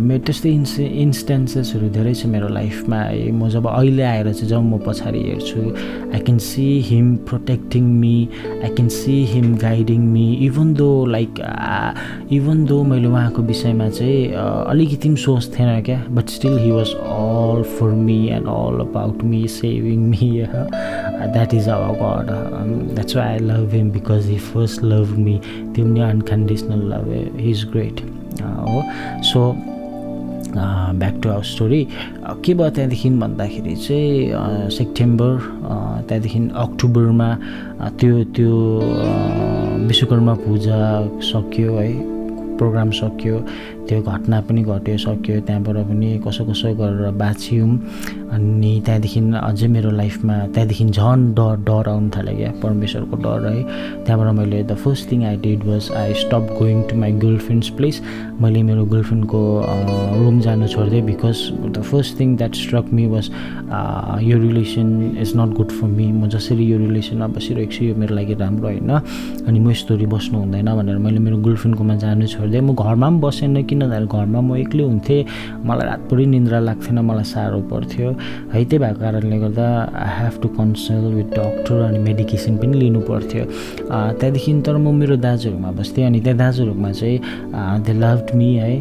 मेरो 0.00 0.22
त्यस्तै 0.26 0.50
इन्स 0.50 0.78
इन्स्टेन्सेसहरू 0.80 1.88
धेरै 1.88 2.14
छ 2.14 2.26
मेरो 2.26 2.48
लाइफमा 2.48 2.96
है। 2.96 3.30
म 3.32 3.48
जब 3.48 3.66
अहिले 3.68 4.02
आएर 4.02 4.32
चाहिँ 4.32 4.48
जब 4.48 4.62
म 4.62 4.78
पछाडि 4.86 5.22
हेर्छु 5.28 5.60
I 6.14 6.20
can 6.20 6.38
see 6.38 6.66
him 6.88 7.16
protecting 7.28 7.84
me 8.00 8.16
I 8.64 8.70
can 8.76 8.88
see 8.88 9.24
him 9.32 9.54
guiding 9.56 10.00
me 10.12 10.26
even 10.46 10.74
though 10.74 10.90
like 11.06 11.40
even 12.32 12.64
though 12.64 12.82
मैले 12.84 13.08
उहाँको 13.08 13.42
विषयमा 13.42 13.88
चाहिँ 13.88 14.32
अलिकति 14.68 15.08
पनि 15.08 15.16
सोच्थेन 15.24 15.80
क्या 15.88 16.02
but 16.10 16.28
still 16.36 16.58
he 16.58 16.70
was 16.70 16.94
all 16.94 17.57
for 17.62 17.90
me 18.06 18.18
and 18.28 18.46
all 18.48 18.80
about 18.80 19.22
me 19.24 19.46
saving 19.48 20.08
me 20.08 20.30
that 20.48 21.54
is 21.54 21.68
our 21.68 21.94
God 22.02 22.94
that's 22.94 23.16
why 23.16 23.26
I 23.26 23.38
love 23.38 23.74
him 23.74 23.90
because 23.90 24.26
he 24.26 24.36
first 24.52 24.84
love 24.84 25.16
me 25.18 25.40
त्यो 25.44 25.84
पनि 25.84 26.00
unconditional 26.00 26.82
love 26.92 27.38
he 27.40 27.50
is 27.50 27.64
great 27.72 28.00
हो 28.42 28.82
so 29.32 29.52
back 30.56 31.20
to 31.22 31.28
our 31.28 31.42
story 31.44 31.86
के 32.44 32.54
भयो 32.54 32.70
त्यहाँदेखि 32.70 33.10
भन्दाखेरि 33.10 33.74
चाहिँ 33.76 34.70
September 34.76 35.38
त्यहाँदेखि 36.08 36.38
अक्टोबरमा 36.56 37.34
त्यो 38.00 38.24
त्यो 38.36 38.52
विश्वकर्मा 39.88 40.34
पूजा 40.34 40.78
सक्यो 41.32 41.76
है 41.78 41.92
प्रोग्राम 42.58 42.90
सक्यो। 42.90 43.36
त्यो 43.88 44.00
घटना 44.02 44.40
पनि 44.48 44.62
घट्यो 44.62 44.96
सक्यो 45.04 45.40
त्यहाँबाट 45.48 45.76
पनि 45.88 46.08
कसो 46.26 46.44
कसो 46.44 46.74
गरेर 46.80 47.10
बाँच्यौँ। 47.22 47.70
अनि 48.36 48.72
त्यहाँदेखि 48.86 49.20
अझै 49.40 49.66
मेरो 49.74 49.90
लाइफमा 49.90 50.34
त्यहाँदेखि 50.54 50.84
झन् 50.84 51.22
डर 51.34 51.54
डर 51.68 51.88
आउनु 51.88 52.08
थाल्यो 52.16 52.36
क्या 52.36 52.50
परमेश्वरको 52.62 53.16
डर 53.24 53.46
है। 53.48 53.62
त्यहाँबाट 54.04 54.34
मैले 54.38 54.62
the 54.68 54.74
first 54.84 55.10
thing 55.10 55.24
I 55.24 55.36
did 55.46 55.64
was 55.64 55.90
I 55.96 56.14
stop 56.24 56.44
going 56.58 56.82
to 56.90 56.96
my 57.00 57.12
girlfriends 57.24 57.68
place 57.78 58.00
मैले 58.40 58.62
मेरो 58.68 58.84
गर्लफ्रेन्डको 58.92 59.40
रुम 60.24 60.40
जानु 60.40 60.66
छोडिदिएँ 60.68 61.04
because 61.06 61.38
the 61.76 61.82
first 61.90 62.18
thing 62.20 62.36
that 62.36 62.54
struck 62.54 62.92
me 62.92 63.06
was 63.14 63.30
यो 64.28 64.38
relation 64.38 65.16
is 65.22 65.32
not 65.36 65.56
good 65.56 65.70
for 65.78 65.88
me 65.88 66.06
म 66.12 66.28
जसरी 66.28 66.64
यो 66.72 66.78
रिलेसनमा 66.78 67.26
बसिरहेको 67.36 67.72
छु 67.72 67.84
यो 67.84 67.94
मेरो 67.96 68.14
लागि 68.14 68.34
राम्रो 68.44 68.68
होइन। 68.68 68.90
अनि 69.48 69.58
म 69.58 69.70
यस्तोरी 69.70 70.06
बस्नु 70.06 70.38
हुँदैन 70.38 70.68
भनेर 70.76 70.98
मैले 70.98 71.18
मेरो 71.18 71.36
गर्लफ्रेन्डकोमा 71.46 71.94
जानु 72.04 72.26
छोडिदिएँ। 72.26 72.62
म 72.62 72.74
घरमा 72.74 73.08
पनि 73.08 73.20
बसेन 73.24 73.62
किन 73.64 73.77
भन्दाखेरि 73.78 74.06
घरमा 74.06 74.40
म 74.40 74.56
एक्लै 74.64 74.84
हुन्थेँ? 74.84 75.20
मलाई 75.68 75.86
रातभरि 75.86 76.24
निन्द्रा 76.34 76.58
लाग्थेन 76.68 76.98
मलाई 77.08 77.24
साह्रो 77.32 77.60
पर्थ्यो। 77.70 78.08
है 78.52 78.64
त्यही 78.64 78.78
भएको 78.82 79.00
कारणले 79.00 79.36
गर्दा 79.38 79.66
I 79.94 80.10
have 80.18 80.34
to 80.42 80.48
consult 80.58 81.14
with 81.14 81.30
doctor 81.38 81.78
अनि 81.88 81.98
मेडिकेसन 82.08 82.56
पनि 82.58 82.74
लिनु 82.78 83.00
पर्थ्यो। 83.10 83.44
त्यहाँदेखि 84.18 84.52
तर 84.66 84.76
म 84.76 84.94
मेरो 85.00 85.16
दाजुहरूमा 85.16 85.70
बस्थेँ 85.78 86.04
अनि 86.06 86.20
त्यहाँ 86.20 86.38
दाजुहरूमा 86.38 86.90
चाहिँ 86.92 87.18
दे 87.86 87.92
लभ 88.02 88.34
मी 88.34 88.50
है। 88.62 88.74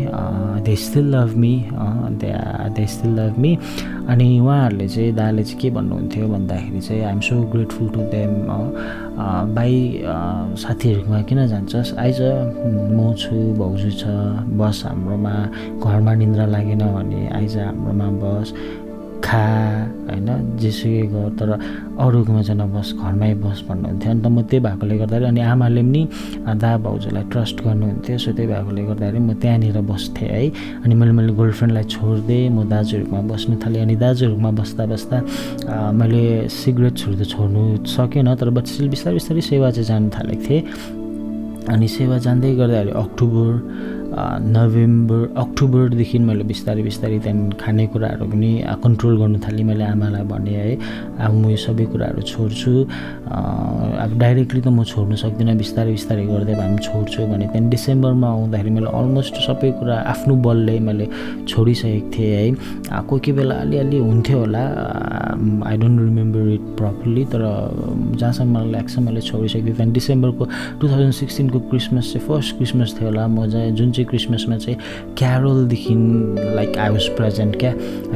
They 0.65 0.75
still 0.75 1.05
love 1.15 1.31
me 1.37 1.53
they 2.75 2.85
still 2.87 3.11
love 3.19 3.37
me 3.39 3.51
अनि 4.09 4.25
उहाँहरूले 4.39 4.87
चाहिँ 4.87 5.13
दाले 5.15 5.43
चाहिँ 5.43 5.59
के 5.61 5.69
भन्नुहुन्थ्यो 5.77 6.27
भन्दाखेरि 6.27 6.81
चाहिँ 6.81 7.01
I'm 7.03 7.19
so 7.19 7.35
grateful 7.51 7.87
to 7.89 8.01
them 8.13 8.31
भाइ 9.17 9.73
साथीहरूकोमा 10.61 11.21
किन 11.29 11.39
जान्छस् 11.47 11.93
आइज 11.97 12.19
म 12.97 13.13
छु 13.17 13.35
भाउजू 13.59 13.91
छ 14.01 14.03
बस 14.59 14.81
हाम्रोमा 14.85 15.33
घरमा 15.81 16.13
निन्द्रा 16.21 16.45
लागेन 16.45 16.83
भने 16.95 17.21
आइज 17.37 17.57
हाम्रोमा 17.57 18.07
बस। 18.21 18.53
खा 19.27 19.43
होइन? 20.07 20.29
जेसुकै 20.61 21.03
गर 21.11 21.29
तर 21.39 21.49
अरूकोमा 21.99 22.41
चाहिँ 22.47 22.59
नबस 22.61 22.87
घरमै 22.95 23.33
बस 23.43 23.59
भन्नुहुन्थ्यो। 23.67 24.11
अन्त 24.11 24.25
म 24.27 24.37
त्यही 24.47 24.59
भएकोले 24.65 24.95
गर्दाखेरि 24.97 25.25
अनि 25.27 25.41
आमाले 25.51 25.81
पनि 25.83 26.01
दा 26.63 26.69
भाउजूलाई 26.85 27.23
ट्रस्ट 27.31 27.57
गर्नुहुन्थ्यो। 27.65 28.17
सो 28.23 28.29
त्यही 28.37 28.47
भएकोले 28.51 28.81
गर्दाखेरि 28.89 29.19
म 29.19 29.31
त्यहाँनिर 29.41 29.77
बस्थेँ 29.91 30.29
है? 30.31 30.43
अनि 30.83 30.93
मैले 30.95 31.11
मैले 31.17 31.33
गर्लफ्रेन्डलाई 31.39 31.85
छोडिदिएँ 31.93 32.49
म 32.55 32.57
दाजुहरूमा 32.71 33.19
बस्नु 33.31 33.55
थालेँ। 33.63 33.81
अनि 33.83 33.95
दाजुहरूमा 34.03 34.51
बस्दा 34.59 34.83
बस्दा 34.93 35.17
मैले 35.99 36.23
सिगरेट्सहरू 36.47 37.15
त 37.19 37.23
छोड्नु 37.27 37.61
सकेन 37.83 38.27
तर 38.39 38.49
बच्चा 38.57 38.87
बिस्तारै 38.93 39.15
बिस्तारै 39.19 39.41
सेवा 39.51 39.67
चाहिँ 39.75 39.87
जानु 39.91 40.07
थालेको 40.15 40.43
थिएँ। 40.47 40.61
अनि 41.67 41.87
सेवा 41.87 42.17
जाँदै 42.23 42.55
गर्दाखेरि 42.55 42.91
अक्टोबर 42.95 43.51
नोभेम्बर 44.17 45.21
अक्टोबरदेखि 45.37 46.19
मैले 46.19 46.43
बिस्तारै 46.51 46.81
बिस्तारै 46.83 47.19
त्यहाँदेखि 47.19 47.57
खानेकुराहरू 47.63 48.25
पनि 48.31 48.51
कन्ट्रोल 48.83 49.13
गर्नु 49.21 49.37
थालेँ 49.45 49.65
मैले 49.69 49.83
आमालाई 49.93 50.23
भने 50.33 50.53
है। 50.57 50.73
अब 51.21 51.33
म 51.33 51.49
यो 51.53 51.57
सबै 51.57 51.85
कुराहरू 51.91 52.21
छोड्छु। 52.31 52.71
अब 54.03 54.11
डाइरेक्टली 54.19 54.61
त 54.61 54.67
म 54.67 54.83
छोड्नु 54.83 55.15
सक्दिनँ 55.23 55.55
बिस्तारै 55.61 55.91
बिस्तारै 55.97 56.25
गर्दै 56.25 56.53
भए 56.53 56.67
पनि 56.67 56.81
छोड्छु 56.87 57.19
भने 57.31 57.45
त्यहाँदेखि 57.45 57.69
डिसेम्बरमा 57.75 58.27
आउँदाखेरि 58.27 58.69
मैले 58.77 58.89
अलमोस्ट 58.99 59.35
सबै 59.47 59.69
कुरा 59.79 59.95
आफ्नो 60.13 60.33
बलले 60.45 60.79
मैले 60.87 61.05
छोडिसकेको 61.45 62.09
थिएँ 62.13 62.33
है। 62.37 62.45
कोही 63.07 63.19
कोही 63.21 63.31
बेला 63.37 63.55
अलिअलि 63.65 63.97
हुन्थ्यो 64.07 64.37
होला। 64.39 64.63
I 65.69 65.77
don't 65.77 65.97
remember 66.01 66.41
it 66.57 66.65
properly 66.79 67.23
तर 67.33 67.43
जहाँसम्म 68.19 68.49
मलाई 68.57 68.71
लाग्छ 68.71 68.93
मैले 69.05 69.21
छोडिसकेको 69.21 69.65
थिएँ। 69.65 69.75
त्यहाँदेखि 69.75 69.93
डिसेम्बरको 69.99 70.43
टु 70.79 70.83
थाउजन्ड 70.87 71.13
सिक्सटिनको 71.21 71.59
क्रिसमस 71.69 72.05
चाहिँ 72.13 72.27
फर्स्ट 72.27 72.55
क्रिसमस 72.57 72.89
थियो 72.97 73.07
होला। 73.09 73.27
म 73.27 73.49
चाहिँ 73.51 73.71
जुन 73.77 73.91
चाहिँ 73.91 74.06
क्रिसमसमा 74.09 74.57
चाहिँ 74.57 74.77
क्यारोलदेखि 75.17 75.93
लाइक 76.55 76.77
आई 76.77 76.89
वाज 76.89 77.07
प्रेजेन्ट 77.17 77.55
क्या? 77.59 77.71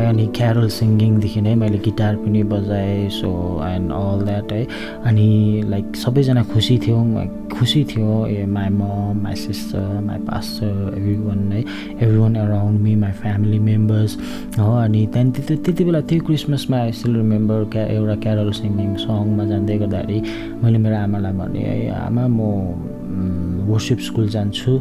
अनि 0.10 0.26
क्यारोल 0.36 0.70
सिङ्गिङदेखि 0.70 1.42
नै 1.42 1.56
मैले 1.56 1.78
गिटार 1.86 2.16
पनि 2.16 2.44
बजाएँ 2.54 3.10
सो 3.20 3.30
एन्ड 3.68 3.92
अल 3.92 4.26
द्याट 4.26 4.52
है? 4.52 4.66
अनि 5.06 5.30
लाइक 5.70 5.96
सबैजना 5.96 6.44
खुसी 6.54 6.78
थियौँ 6.88 7.28
खुसी 7.58 7.84
थियो 7.92 8.26
ए 8.28 8.46
my 8.46 8.70
mom 8.70 9.22
my 9.24 9.36
sister 9.36 10.00
my 10.06 10.18
pastor 10.30 10.94
every 10.98 11.16
one 11.26 11.52
है? 11.52 11.64
Every 12.02 12.18
one 12.18 12.36
around 12.36 12.80
me 12.82 12.96
my 12.96 13.12
family 13.22 13.60
members 13.60 14.18
हो? 14.60 14.72
अनि 14.84 15.06
त्यहाँदेखि 15.14 15.56
त्यति 15.56 15.84
बेला 15.84 16.02
त्यो 16.10 16.24
क्रिसमसमा 16.26 16.78
आई 16.78 16.92
स्टिल 16.92 17.16
रिमेम्बर 17.16 17.64
क्या 17.74 17.86
एउटा 17.98 18.16
क्यारोल 18.24 18.52
सिङ्गिङ 18.62 18.96
सङमा 19.06 19.46
जाँदै 19.52 19.78
गर्दाखेरि 19.78 20.22
मैले 20.64 20.78
मेरो 20.78 20.96
आमालाई 20.96 21.34
भने 21.40 21.60
है 21.60 21.90
आमा 22.06 22.28
म 22.28 23.01
वर्सिप 23.70 24.00
स्कुल 24.08 24.28
जान्छु। 24.30 24.72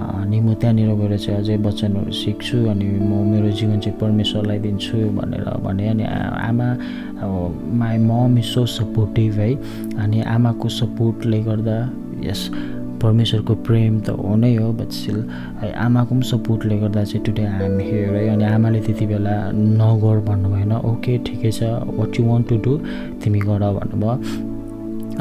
अनि 0.00 0.40
म 0.40 0.54
त्यहाँनिर 0.54 0.90
गएर 0.96 1.16
चाहिँ 1.18 1.38
अझै 1.40 1.56
वचनहरू 1.66 2.12
सिक्छु 2.12 2.56
अनि 2.72 2.84
म 2.84 3.12
मेरो 3.30 3.50
जीवन 3.58 3.80
चाहिँ 3.80 3.98
परमेश्वरलाई 4.00 4.58
दिन्छु 4.58 4.96
भनेर 5.18 5.48
भने। 5.64 5.88
अनि 5.88 6.04
आमा 6.48 6.68
अब 7.20 7.32
my 7.80 7.98
mom 7.98 8.38
is 8.38 8.44
so 8.44 8.66
supportive 8.66 9.32
है। 9.38 9.50
अनि 10.00 10.20
आमाको 10.34 10.68
सपोर्टले 10.68 11.40
गर्दा 11.48 11.78
यस 12.24 12.50
परमेश्वरको 13.02 13.54
प्रेम 13.64 14.00
त 14.00 14.16
हो 14.16 14.36
नै 14.36 14.54
हो 14.56 14.72
बट 14.76 14.90
स्टिल 14.92 15.20
है 15.60 15.72
आमाको 15.84 16.14
पनि 16.14 16.24
सपोर्टले 16.30 16.76
गर्दा 16.78 17.04
चाहिँ 17.04 17.24
टुडे 17.26 17.44
आइएम 17.44 17.78
हियर 17.80 18.14
है। 18.14 18.28
अनि 18.28 18.44
आमाले 18.44 18.80
त्यति 18.80 19.06
बेला 19.06 19.36
नगर 19.52 20.20
भन्नुभएन 20.28 20.72
ओके 20.72 21.18
ठिकै 21.28 21.50
छ 21.50 21.62
what 21.96 22.20
you 22.20 22.26
want 22.26 22.48
to 22.48 22.56
do 22.64 22.76
तिमी 23.24 23.40
गर 23.40 23.64
भन्नुभयो। 23.78 24.12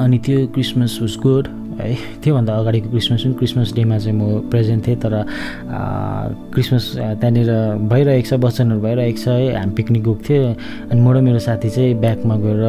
अनि 0.04 0.18
त्यो 0.26 0.48
क्रिसमस 0.56 0.98
वाज 1.02 1.16
गुड 1.24 1.48
है। 1.80 1.96
त्योभन्दा 2.24 2.54
अगाडिको 2.60 2.90
क्रिसमस 2.90 3.24
पनि 3.24 3.34
क्रिसमस 3.40 3.74
डेमा 3.76 3.98
चाहिँ 3.98 4.18
म 4.20 4.50
प्रेजेन्ट 4.52 4.88
थिएँ 4.88 4.98
तर 5.04 5.14
क्रिसमस 6.54 6.86
त्यहाँनिर 6.98 7.52
भइरहेको 7.92 8.28
छ 8.30 8.34
वचनहरू 8.44 8.80
भइरहेको 8.82 9.20
छ 9.20 9.28
है। 9.28 9.56
हामी 9.60 9.74
पिकनिक 9.80 10.04
गएको 10.04 10.22
थियो। 10.28 10.44
अनि 10.92 11.00
म 11.02 11.08
र 11.14 11.22
मेरो 11.22 11.40
साथी 11.40 11.70
चाहिँ 11.70 11.94
ब्याकमा 12.00 12.36
गएर 12.44 12.64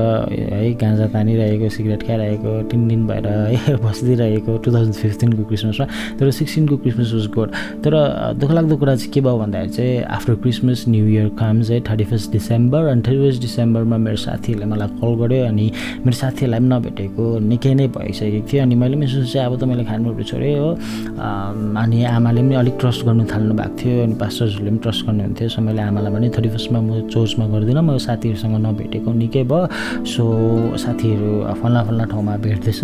है 0.52 0.72
गाँजा 0.80 1.06
तानिरहेको 1.14 1.68
सिगरेट 1.76 2.02
खाइरहेको 2.06 2.50
तिन 2.70 2.80
दिन 2.88 3.06
भएर 3.06 3.26
है 3.26 3.76
बसिदिइरहेको 3.84 4.56
टु 4.64 4.68
थाउजन्ड 4.74 4.94
फिफ्टिनको 4.94 5.42
क्रिसमसमा 5.50 5.86
तर 6.20 6.30
सिक्सटिनको 6.30 6.76
क्रिसमस 6.82 7.12
वाज 7.14 7.26
गुड। 7.34 7.48
तर 7.84 7.92
दुःखलाग्दो 8.40 8.76
कुरा 8.76 8.94
चाहिँ 8.96 9.12
के 9.12 9.20
भयो 9.20 9.36
भन्दाखेरि 9.38 9.72
चाहिँ 9.72 10.02
after 10.16 10.34
Christmas 10.44 10.84
new 10.88 11.06
year 11.06 11.28
comes 11.40 11.70
है 11.70 11.80
थर्टी 11.88 12.04
फर्स्ट 12.10 12.32
डिसेम्बर 12.32 12.82
अनि 12.92 13.02
थर्टी 13.06 13.18
फर्स्ट 13.24 13.40
डिसेम्बरमा 13.42 13.96
मेरो 14.06 14.16
साथीहरूले 14.26 14.66
मलाई 14.72 14.88
कल 15.00 15.12
गर्यो 15.20 15.44
अनि 15.46 15.66
मेरो 16.06 16.16
साथीहरूलाई 16.20 16.60
पनि 16.60 16.68
नभेटेको 16.74 17.24
निकै 17.50 17.74
नै 17.74 17.86
भइसकेको 17.96 18.46
थियो। 18.52 18.62
अनि 18.62 18.74
मैले 18.74 18.96
पनि 19.00 19.09
सोचेँ 19.09 19.40
अब 19.49 19.57
त 19.57 19.64
मैले 19.64 19.85
खानुहरू 19.88 20.25
छोडेँ 20.28 20.54
हो 20.61 20.69
अनि 21.16 22.04
आमाले 22.04 22.40
पनि 22.45 22.54
अलिक 22.61 22.76
ट्रस्ट 22.80 23.00
गर्नु 23.09 23.25
थाल्नु 23.33 23.54
भएको 23.57 23.76
थियो 23.80 24.02
अनि 24.04 24.14
पास्टर्सहरूले 24.21 24.71
पनि 24.71 24.78
ट्रस्ट 24.85 25.00
गर्नुहुन्थ्यो 25.07 25.49
सो 25.49 25.61
मैले 25.64 25.83
आमालाई 25.88 26.12
भने 26.12 26.28
थर्टी 26.37 26.49
फर्स्टमा 26.52 26.80
म 26.80 27.09
चर्चमा 27.09 27.45
गर्दिनँ। 27.52 27.83
म 27.83 27.97
साथीहरूसँग 27.97 28.57
नभेटेको 28.66 29.11
निकै 29.12 29.42
भयो। 29.49 30.04
सो 30.04 30.25
साथीहरू 30.85 31.30
फल्ना 31.61 31.80
फल्ना 31.88 32.04
ठाउँमा 32.12 32.37
भेट्दैछ। 32.45 32.80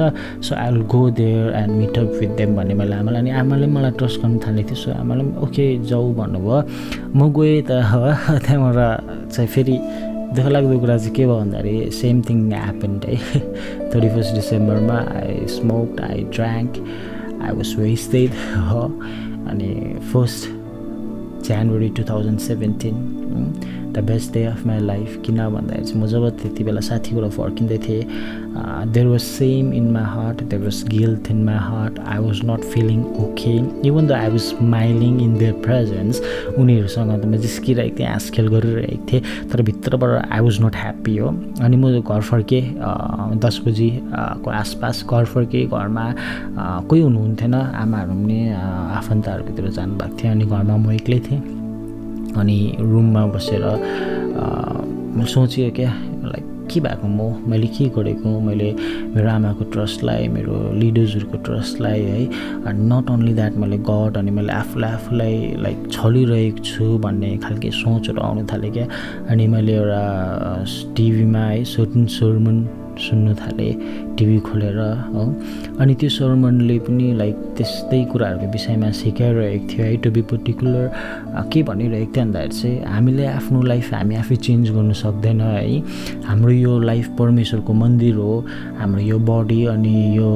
So 0.47 0.53
I 0.57 0.69
will 0.73 0.83
go 0.89 1.01
there 1.21 1.53
and 1.61 1.73
meet 1.77 1.99
up 1.99 2.09
with 2.21 2.33
them 2.39 2.57
भन्ने 2.57 2.75
मैले 2.81 2.95
आमालाई 2.97 3.21
अनि 3.21 3.31
आमाले 3.45 3.67
मलाई 3.77 3.91
ट्रस्ट 4.01 4.21
गर्नु 4.23 4.39
थालेको 4.47 4.69
थियो। 4.69 4.83
सो 4.83 4.89
आमाले 5.01 5.23
ओके 5.45 5.67
जाऊ 5.85 6.13
भन्नुभयो। 6.17 6.57
म 7.13 7.21
गएँ 7.37 7.63
त 7.69 7.71
त्यहाँबाट 8.47 8.79
चाहिँ 9.33 9.49
फेरि 9.55 9.77
दुःखलाग्दो 10.37 10.79
कुरा 10.81 10.97
चाहिँ 10.99 11.15
के 11.15 11.27
भयो 11.27 11.37
भन्दाखेरि 11.37 11.91
सेम 11.91 12.21
थिङ 12.29 12.39
ह्यापन्ड 12.53 13.05
है। 13.05 13.17
थर्टी 13.91 14.09
फर्स्ट 14.15 14.35
डिसेम्बरमा 14.35 14.99
I 15.17 15.47
smoke 15.57 16.01
I 16.11 16.23
drank 16.35 16.73
I 17.43 17.57
was 17.57 17.75
wasted 17.79 18.31
हो। 18.71 18.83
अनि 19.51 19.71
first 20.13 20.49
January 21.49 21.89
two 21.97 22.03
thousand 22.11 22.39
seventeen 22.41 22.95
the 23.97 24.05
best 24.05 24.33
day 24.35 24.45
of 24.45 24.67
my 24.67 24.81
life 24.87 25.21
किन 25.27 25.37
भन्दाखेरि 25.49 25.85
चाहिँ 25.85 26.03
म 26.03 26.07
जब 26.07 26.29
त्यति 26.43 26.65
बेला 26.65 26.81
साथीबाट 26.89 27.31
फर्किँदै 27.33 27.79
थिएँ 27.89 28.03
there 28.93 29.07
was 29.07 29.21
shame 29.21 29.73
in 29.73 29.91
my 29.93 30.05
heart 30.15 30.43
there 30.43 30.63
was 30.63 30.83
guilt 30.89 31.31
in 31.31 31.43
my 31.45 31.57
heart 31.61 31.99
I 32.07 32.19
was 32.27 32.41
not 32.45 32.65
feeling 32.75 33.03
okay 33.25 33.55
even 33.89 34.07
the 34.07 34.13
I 34.13 34.29
was 34.31 34.41
smiling 34.41 35.21
in 35.23 35.37
their 35.39 35.53
presence 35.65 36.21
उनीहरूसँग 36.59 37.13
त 37.23 37.25
म 37.27 37.37
जिस्किरहेको 37.47 37.99
थिएँ 37.99 38.09
हाँस 38.09 38.31
खेल 38.37 38.49
गरिरहेको 38.49 39.07
थिएँ 39.13 39.23
तर 39.53 39.63
भित्रबाट 39.69 40.33
आई 40.33 40.41
वाज 40.41 40.61
नट 40.65 40.77
ह्याप्पी 40.77 41.17
हो। 41.17 41.29
अनि 41.65 41.77
म 41.77 42.01
घर 42.01 42.21
फर्केँ 42.21 42.63
दस 43.45 43.61
बजीको 43.67 44.51
आसपास 44.51 45.05
घर 45.11 45.25
फर्केँ 45.35 45.67
घरमा 45.67 46.07
कोही 46.89 47.01
हुनुहुन्थेन 47.01 47.55
आमाहरू 47.55 48.15
पनि 48.15 48.39
आफन्तहरूकोतिर 49.01 49.71
जानुभएको 49.71 50.17
थियो 50.23 50.33
अनि 50.33 50.45
घरमा 50.45 50.77
म 50.77 50.93
एक्लै 50.93 51.21
थिएँ। 51.29 51.66
अनि 52.41 52.59
रुममा 52.81 53.27
बसेर 53.35 53.65
मैले 55.17 55.31
सोचेँ 55.33 55.71
क्या 55.77 55.93
लाइक 56.25 56.45
के 56.73 56.81
भएको 56.81 57.07
म? 57.09 57.49
मैले 57.49 57.67
के 57.67 57.85
गरेको? 57.97 58.29
मैले 58.41 58.73
मेरो 59.15 59.29
आमाको 59.31 59.65
ट्रस्टलाई 59.73 60.29
मेरो 60.29 60.55
लिडर्सहरूको 60.77 61.39
ट्रस्टलाई 61.47 62.01
है 62.03 62.21
नट 62.91 63.11
ओन्ली 63.11 63.33
द्याट 63.35 63.55
मैले 63.63 63.79
गड 63.89 64.17
अनि 64.19 64.31
मैले 64.31 64.53
आफूलाई 64.53 64.91
आफूलाई 64.93 65.35
लाइक 65.63 65.79
छलिरहेको 65.93 66.65
छु 66.65 66.99
भन्ने 67.05 67.37
खालको 67.45 67.71
सोचहरू 67.71 68.21
आउनु 68.23 68.47
थालेँ 68.53 68.73
क्या। 68.73 68.87
अनि 69.31 69.47
मैले 69.47 69.75
एउटा 69.77 70.05
टिभीमा 70.97 71.45
है 71.47 71.65
सर्टन 71.65 72.07
सर्मन 72.19 72.59
सुन्नु 72.99 73.35
थालेँ 73.41 73.73
टिभी 74.17 74.39
खोलेर 74.47 74.79
हो। 75.13 75.23
अनि 75.81 75.95
त्यो 76.01 76.09
सरमनले 76.09 76.79
पनि 76.87 77.07
लाइक 77.21 77.37
त्यस्तै 77.57 78.05
कुराहरूको 78.13 78.47
विषयमा 78.53 78.91
सिकाइरहेको 79.01 79.67
थियो 79.71 79.85
है। 79.87 79.97
टु 80.03 80.11
बी 80.11 80.23
पर्टिकुलर 80.33 80.85
के 81.53 81.63
भनिरहेको 81.63 82.13
थियो 82.13 82.25
भन्दाखेरि 82.25 82.55
चाहिँ 82.57 82.85
हामीले 82.85 83.27
आफ्नो 83.27 83.63
लाइफ 83.63 83.93
हामी 83.95 84.15
आफै 84.17 84.37
चेन्ज 84.47 84.71
गर्नु 84.77 84.95
सक्दैन 85.05 85.41
है। 85.41 85.81
हाम्रो 86.29 86.51
यो 86.51 86.79
लाइफ 86.89 87.07
परमेश्वरको 87.19 87.73
मन्दिर 87.73 88.15
हो। 88.17 88.35
हाम्रो 88.81 89.01
यो 89.01 89.19
बडी 89.31 89.61
अनि 89.77 89.95
यो 90.17 90.31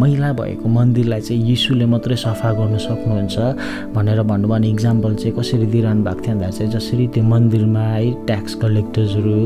मैला 0.00 0.32
भएको 0.40 0.68
मन्दिरलाई 0.68 1.20
चाहिँ 1.20 1.42
यीशुले 1.48 1.86
मात्रै 1.86 2.16
सफा 2.26 2.50
गर्नु 2.58 2.78
सक्नुहुन्छ। 2.78 3.36
भनेर 3.94 4.22
भन्नुभयो। 4.22 4.48
भने 4.50 4.68
इक्जाम्पल 4.68 5.14
चाहिँ 5.14 5.34
कसरी 5.38 5.66
दिइरहनु 5.72 6.02
भएको 6.04 6.20
थियो 6.20 6.34
भन्दा 6.34 6.50
चाहिँ 6.50 6.70
जसरी 6.72 7.06
त्यो 7.14 7.22
मन्दिरमा 7.22 7.80
है 7.80 8.10
ट्याक्स 8.26 8.54
कलेक्टर्सहरू 8.62 9.38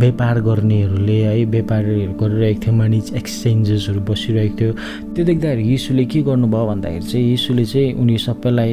व्यापार 0.00 0.40
गर्नेहरूले 0.46 1.18
है 1.24 1.44
व्यापारीहरू 1.44 1.85
गरिरहेको 1.86 2.60
थियो 2.64 2.74
मनी 2.74 2.98
एक्सचेन्जेसहरू 3.20 4.00
बसिरहेको 4.10 4.56
थियो। 4.58 4.72
त्यो 5.14 5.24
देख्दाखेरि 5.24 5.62
यीशुले 5.70 6.04
के 6.12 6.22
गर्नुभयो 6.28 6.66
भन्दाखेरि 6.66 7.04
चाहिँ 7.10 7.26
यीशुले 7.30 7.64
चाहिँ 7.64 7.92
उनी 8.02 8.16
सबैलाई 8.26 8.72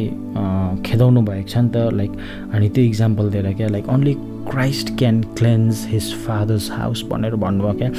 खेदाउनु 0.85 1.21
भएको 1.21 1.47
छ 1.47 1.57
नि 1.57 1.69
त 1.75 1.77
लाइक 1.99 2.11
अनि 2.53 2.69
त्यो 2.69 2.83
इक्जाम्पल 2.83 3.29
दिएर 3.31 3.53
क्या 3.53 3.67
like 3.75 3.89
only 3.89 4.13
Christ 4.49 4.87
can 4.99 5.21
cleanse 5.37 5.85
his 5.91 6.13
father's 6.25 6.71
house 6.71 7.03
भनेर 7.11 7.35
भन्नुभयो 7.45 7.73
क्या। 7.79 7.89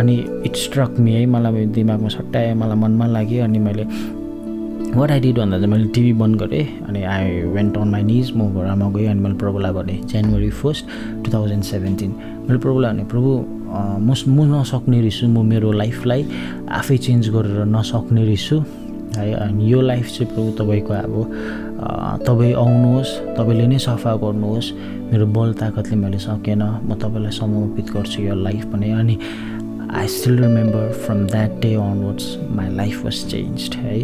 अनि 0.00 0.14
इट 0.46 0.56
स्ट्रक 0.66 1.00
मी 1.00 1.12
है 1.12 1.24
मलाई 1.26 1.66
दिमागमा 1.78 2.08
सट्टायो 2.18 2.54
मलाई 2.54 2.78
मनमा 2.82 3.06
लाग्यो 3.16 3.44
अनि 3.44 3.58
मैले 3.58 3.84
वाट 4.96 5.10
आई 5.10 5.20
डिड 5.20 5.38
भन्दा 5.38 5.56
चाहिँ 5.58 5.70
मैले 5.70 5.88
टिभी 5.94 6.12
बन्द 6.20 6.36
गरेँ 6.40 6.66
अनि 6.88 7.02
आई 7.14 7.40
वेन्ट 7.56 7.76
अन 7.78 7.88
माई 7.90 8.02
निज 8.02 8.32
म 8.36 8.52
घरमा 8.54 8.88
गएँ 8.90 9.06
अनि 9.06 9.20
मैले 9.20 9.36
प्रभुलाई 9.38 9.72
भनेँ 9.72 10.00
January 10.12 10.50
first 10.62 10.84
two 11.24 11.32
thousand 11.32 11.64
seventeen 11.64 12.10
मैले 12.48 12.58
प्रभुलाई 12.58 12.92
भने 12.92 13.04
प्रभु 13.12 13.30
म 14.00 14.12
म 14.26 14.38
नसक्ने 14.54 15.00
रहेछु 15.00 15.26
म 15.28 15.44
मेरो 15.46 15.72
लाइफलाई 15.72 16.22
आफै 16.70 16.96
चेन्ज 16.96 17.28
गरेर 17.34 17.64
नसक्ने 17.64 18.24
रहेछु 18.24 18.56
है। 19.16 19.32
अनि 19.32 19.72
यो 19.72 19.80
लाइफ 19.80 20.06
चाहिँ 20.12 20.28
प्रभु 20.34 20.50
तपाईँको 20.60 20.92
अब 20.92 21.14
तपाईँ 22.26 22.54
आउनुहोस् 22.54 23.10
तपाईँले 23.36 23.66
नै 23.66 23.78
सफा 23.78 24.14
गर्नुहोस्। 24.22 24.72
मेरो 25.12 25.26
बल 25.26 25.52
ताकतले 25.60 25.96
मैले 25.96 26.18
सकेन 26.18 26.62
म 26.62 26.94
तपाईँलाई 27.00 27.32
समर्पित 27.32 27.86
गर्छु 27.96 28.22
यो 28.22 28.34
लाइफ 28.34 28.64
पनि। 28.72 28.90
अनि 28.90 29.16
I 29.86 30.06
still 30.08 30.38
remember 30.42 30.92
from 31.06 31.26
that 31.26 31.50
day 31.62 31.74
onwards 31.74 32.26
my 32.56 32.74
life 32.76 33.04
was 33.04 33.16
change 33.30 33.70
है। 33.74 33.96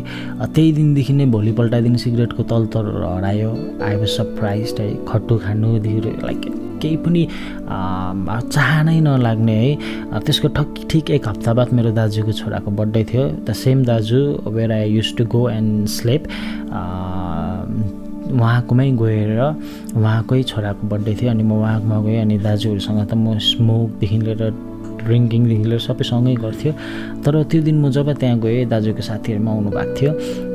त्यही 0.55 0.73
दिनदेखि 0.73 1.12
नै 1.12 1.26
भोलिपल्टदेखि 1.26 1.99
सिगरेटको 1.99 2.43
तलतर 2.43 2.85
हरायो। 3.02 3.50
आई 3.83 3.97
वाज 3.97 4.09
सरप्राइज 4.17 4.75
है। 4.81 4.88
खट्टु 5.09 5.38
खानुदेखि 5.45 6.00
लाइक 6.23 6.43
केही 6.83 6.97
पनि 7.07 7.23
चाहनै 8.55 8.99
नलाग्ने 9.01 9.57
है। 9.62 9.71
त्यसको 10.21 10.49
ठक 10.59 10.69
ठिक 10.91 11.11
एक 11.17 11.29
हप्ता 11.29 11.53
बाद 11.55 11.69
मेरो 11.75 11.91
दाजुको 11.99 12.33
छोराको 12.41 12.71
बर्थडे 12.71 13.03
थियो। 13.11 13.25
द 13.47 13.53
सेम 13.55 13.85
दाजु 13.85 14.21
where 14.51 14.73
I 14.73 14.91
use 14.91 15.17
to 15.17 15.25
go 15.35 15.49
and 15.51 15.87
slept. 15.97 16.23
उहाँकोमै 18.33 18.91
गएर 18.97 19.41
उहाँकै 19.97 20.43
छोराको 20.51 20.83
बर्थडे 20.89 21.15
थियो 21.21 21.31
अनि 21.31 21.43
म 21.43 21.53
उहाँकोमा 21.61 21.99
गएँ 22.07 22.21
अनि 22.21 22.37
दाजुहरूसँग 22.47 23.01
त 23.11 23.15
म 23.15 23.39
स्मोकदेखि 23.39 24.19
लिएर 24.19 24.43
ड्रिङ्किङदेखि 25.03 25.65
लिएर 25.65 25.81
सबै 25.83 26.05
सँगै 26.07 26.35
गर्थ्यो। 26.45 26.73
तर 27.25 27.43
त्यो 27.51 27.61
दिन 27.67 27.77
म 27.83 27.91
जब 27.91 28.07
त्यहाँ 28.15 28.39
गएँ 28.41 28.65
दाजुको 28.73 29.03
साथीहरूमा 29.03 29.51
आउनु 29.53 29.71
भएको 29.71 29.95
थियो। 29.99 30.12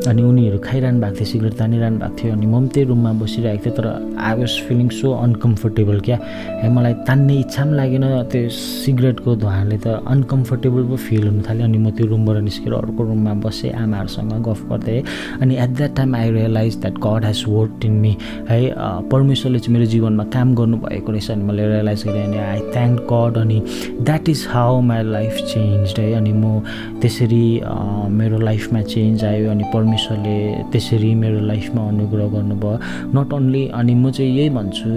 अनि 0.08 0.22
उनीहरू 0.24 0.58
खाइरहनु 0.68 1.00
भएको 1.02 1.16
थियो 1.18 1.26
सिगरेट 1.32 1.54
तानिरहनु 1.60 1.98
भएको 2.00 2.16
थियो 2.18 2.34
अनि 2.34 2.46
म 2.46 2.54
पनि 2.58 2.68
त्यही 2.74 2.88
रुममा 2.88 3.12
बसिरहेको 3.22 3.64
थिएँ 3.66 3.76
तर 3.78 3.88
I 4.28 4.34
was 4.40 4.54
feeling 4.68 4.90
so 5.00 5.12
uncomfortable 5.26 6.00
क्या। 6.08 6.18
मलाई 6.76 6.94
तान्ने 7.08 7.36
इच्छा 7.40 7.64
पनि 7.64 7.76
लागेन 7.78 8.06
त्यो 8.32 8.50
सिगरेटको 8.58 9.36
धुवाले 9.44 9.78
त 9.84 9.88
अनकम्फर्टेबल 10.14 10.84
पो 10.90 10.96
फिल 11.08 11.24
हुनु 11.28 11.42
थाल्यो 11.48 11.66
अनि 11.68 11.78
म 11.78 11.92
त्यो 11.98 12.06
रुमबाट 12.08 12.38
निस्केर 12.48 12.74
अर्को 12.74 13.04
रुममा 13.04 13.34
बसेँ 13.46 13.72
आमाहरूसँग 13.84 14.34
गफ 14.48 14.62
गर्दै। 14.72 14.98
अनि 15.42 15.54
at 15.64 15.72
that 15.78 15.96
time 15.98 16.16
I 16.16 16.32
realise 16.38 16.78
that 16.82 16.96
God 17.06 17.26
has 17.26 17.44
work 17.48 17.86
in 17.86 17.94
me 18.04 18.16
है 18.50 18.60
परमेश्वरले 19.12 19.60
चाहिँ 19.60 19.74
मेरो 19.74 19.86
जीवनमा 19.92 20.24
काम 20.36 20.56
गर्नुभएको 20.56 21.12
रहेछ 21.12 21.32
अनि 21.32 21.44
मैले 21.44 21.68
रियलाइज 21.68 22.04
गरेँ 22.08 22.24
अनि 22.28 22.38
आई 22.38 22.60
थ्याङ्क 22.74 23.00
गड 23.12 23.38
अनि 23.42 23.60
that 24.02 24.30
is 24.30 24.46
how 24.50 24.80
my 24.90 25.04
life 25.12 25.36
change 25.54 25.96
है 26.00 26.14
अनि 26.14 26.34
म 26.34 26.62
त्यसरी 27.02 27.46
मेरो 28.20 28.38
लाइफमा 28.40 28.82
चेन्ज 28.94 29.24
आयो 29.26 29.50
अनि 29.52 29.64
परमेश्वरले 29.98 30.70
त्यसरी 30.72 31.14
मेरो 31.18 31.40
लाइफमा 31.50 31.82
अनुग्रह 31.90 32.28
गर्नुभयो। 32.30 33.18
नट 33.18 33.34
ओन्ली 33.34 33.64
अनि 33.74 33.94
म 33.98 34.12
चाहिँ 34.14 34.30
यही 34.38 34.50
भन्छु 34.54 34.90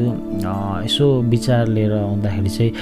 यसो 0.85 1.07
विचार 1.25 1.69
लिएर 1.73 1.92
आउँदाखेरि 2.04 2.49
चाहिँ 2.49 2.73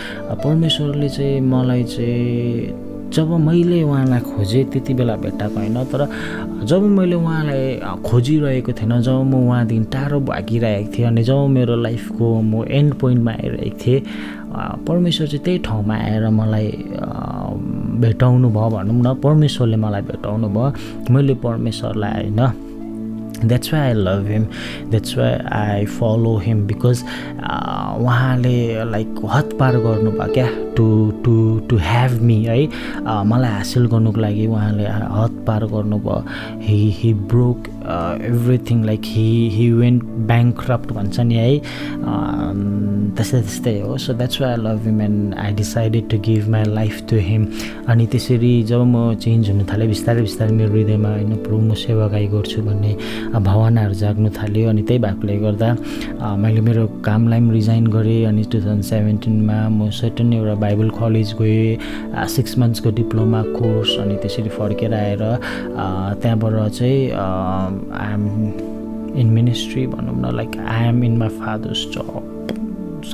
परमेश्वरले 0.42 1.08
चाहिँ 1.14 1.40
मलाई 1.46 1.84
चाहिँ 1.94 3.10
जब 3.14 3.30
मैले 3.38 3.82
उहाँलाई 3.82 4.20
खोजेँ 4.20 4.64
त्यति 4.66 4.94
बेला 4.98 5.16
भेट्टाएको 5.16 5.58
होइन 5.58 5.78
तर 5.86 6.02
जब 6.66 6.82
मैले 6.98 7.16
उहाँलाई 7.16 7.62
खोजिरहेको 8.02 8.72
थिएन 8.74 9.00
जब 9.00 9.22
म 9.22 9.46
उहाँदेखि 9.46 9.84
टाढो 9.94 10.18
भागिरहेको 10.26 10.92
थिएँ 10.92 11.06
अनि 11.06 11.22
जब 11.22 11.46
मेरो 11.54 11.76
लाइफको 11.86 12.26
म 12.42 12.64
एन्ड 12.66 12.94
पोइन्टमा 13.00 13.32
आइरहेको 13.32 13.78
थिएँ 13.78 14.00
परमेश्वर 14.88 15.26
चाहिँ 15.26 15.44
त्यही 15.44 15.58
ठाउँमा 15.64 15.94
आएर 15.94 16.28
मलाई 16.34 16.68
भेटाउनु 18.00 18.50
भयो 18.50 18.70
भनौँ 18.70 19.02
न 19.02 19.14
परमेश्वरले 19.24 19.76
मलाई 19.76 20.02
भेटाउनु 20.10 20.48
भयो। 20.48 21.12
मैले 21.14 21.34
परमेश्वरलाई 21.44 22.12
होइन 22.22 22.66
that's 23.38 23.72
why 23.72 23.80
I 23.80 23.92
love 23.94 24.26
him 24.28 24.44
that's 24.90 25.16
why 25.18 25.34
I 25.54 25.84
follow 25.86 26.36
him 26.44 26.66
because 26.66 27.02
उहाँले 28.02 28.84
लाइक 28.90 29.14
हत 29.34 29.56
पार 29.60 29.76
गर्नुभयो 29.78 30.32
क्या 30.34 30.46
to 30.76 30.86
to 31.24 31.34
to 31.70 31.76
have 31.78 32.12
me 32.22 32.42
है। 32.44 32.66
Uh, 32.66 33.22
मलाई 33.26 33.50
हासिल 33.50 33.86
गर्नुको 33.86 34.20
लागि 34.20 34.46
उहाँले 34.46 34.86
हत 34.86 35.44
पार 35.46 35.66
गर्नुभयो। 35.66 36.22
He 36.62 36.78
he 36.98 37.12
broke 37.30 37.68
everything 37.88 38.84
like 38.84 39.02
he 39.06 39.28
he 39.52 39.70
went 39.72 40.02
bankrupt 40.60 40.92
भन्छ 40.92 41.20
नि 41.20 41.34
है 41.36 41.50
त्यस्तै 43.16 43.40
त्यस्तै 43.40 43.78
हो 43.80 43.96
so 43.98 44.12
that's 44.14 44.40
why 44.40 44.50
I 44.50 44.56
love 44.58 44.84
him 44.86 45.00
and 45.02 45.34
I 45.36 45.52
decided 45.54 46.08
to 46.10 46.18
give 46.22 46.48
my 46.48 46.64
life 46.70 47.02
to 47.10 47.16
him 47.22 47.46
अनि 47.88 48.06
त्यसरी 48.06 48.52
जब 48.64 48.82
म 48.84 49.14
चेन्ज 49.16 49.50
हुनु 49.50 49.64
थालेँ 49.64 49.88
बिस्तारै 49.88 50.22
बिस्तारै 50.22 50.52
मेरो 50.52 50.72
हृदयमा 50.72 51.08
होइन 51.10 51.34
प्रभु 51.38 51.60
म 51.60 51.74
सेवागाई 51.76 52.26
गर्छु 52.28 52.62
भन्ने 52.62 52.92
भावनाहरू 53.40 53.94
जाग्नु 53.96 54.30
थाल्यो 54.32 54.68
अनि 54.68 54.82
त्यही 54.82 55.00
भएकोले 55.00 55.36
गर्दा 55.38 55.70
मैले 56.38 56.60
मेरो 56.60 56.86
कामलाई 57.04 57.40
पनि 57.40 57.52
रिजाइन 57.52 57.86
गरेँ 57.88 58.24
अनि 58.26 58.44
टु 58.44 58.58
थाउजन्ड 58.58 58.84
सेभेन्टिनमा 58.84 59.58
म 59.70 59.90
सर्टन 59.92 60.32
एउटा 60.34 60.54
बाइबल 60.60 60.90
कलेज 60.98 61.34
गएँ 61.40 62.26
सिक्स 62.28 62.58
मन्थ्सको 62.58 62.90
डिप्लोमा 62.92 63.42
कोर्स 63.50 63.98
अनि 63.98 64.16
त्यसरी 64.22 64.48
फर्केर 64.52 64.94
आएर 64.94 65.22
त्यहाँबाट 66.18 66.54
चाहिँ 66.70 67.77
आइएम 67.92 69.14
इन 69.16 69.26
मिनिस्ट्री 69.26 69.86
भनौँ 69.86 70.20
न 70.20 70.36
like 70.36 70.56
I 70.68 70.88
am 70.88 71.04
in 71.04 71.16
my 71.18 71.28
father's 71.28 71.86
job 71.94 72.34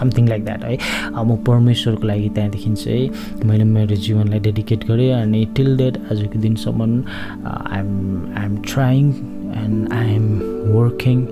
something 0.01 0.29
like 0.29 0.45
that 0.45 0.65
है? 0.65 0.79
म 1.25 1.37
परमेश्वरको 1.37 2.07
लागि 2.07 2.29
त्यहाँदेखि 2.29 2.75
चाहिँ 2.75 3.11
मैले 3.45 3.65
मेरो 3.65 3.97
जीवनलाई 3.97 4.41
डेडिकेट 4.41 4.87
गरेँ 4.87 5.13
अनि 5.13 5.45
टिल 5.57 5.77
डेट 5.77 5.99
आजको 6.13 6.39
दिनसम्म 6.41 7.05
I'm 7.47 8.35
I'm 8.39 8.57
trying 8.57 9.11
and 9.65 9.93
I 9.93 10.15
am 10.15 10.29
working 10.79 11.27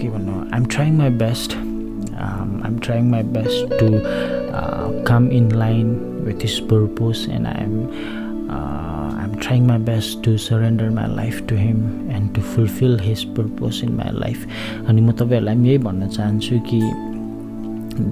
के 0.00 0.08
भन्नु 0.08 0.32
I 0.32 0.60
am 0.60 0.64
trying 0.64 0.98
my 0.98 1.10
best 1.24 1.56
I 1.56 2.70
am 2.70 2.78
trying 2.82 3.10
my 3.10 3.22
best 3.22 3.74
to 3.80 3.88
come 5.04 5.28
in 5.32 5.52
line 5.52 5.92
with 6.26 6.42
his 6.42 6.58
purpose 6.58 7.26
and 7.30 7.46
I 7.46 7.62
am 7.62 7.86
I 8.50 9.24
am 9.24 9.34
trying 9.34 9.66
my 9.66 9.78
best 9.78 10.24
to 10.24 10.36
surrender 10.36 10.90
my 10.90 11.14
life 11.16 11.42
to 11.48 11.56
him 11.56 12.10
and 12.10 12.34
to 12.34 12.40
fulfil 12.40 12.98
his 13.00 13.24
purpose 13.24 13.80
in 13.84 13.94
my 13.94 14.18
life 14.18 14.46
अनि 14.88 15.00
म 15.00 15.12
तपाईँहरूलाई 15.12 15.54
पनि 15.54 15.68
यही 15.68 15.78
भन्न 15.78 16.08
चाहन्छु 16.08 16.60
कि 16.72 16.80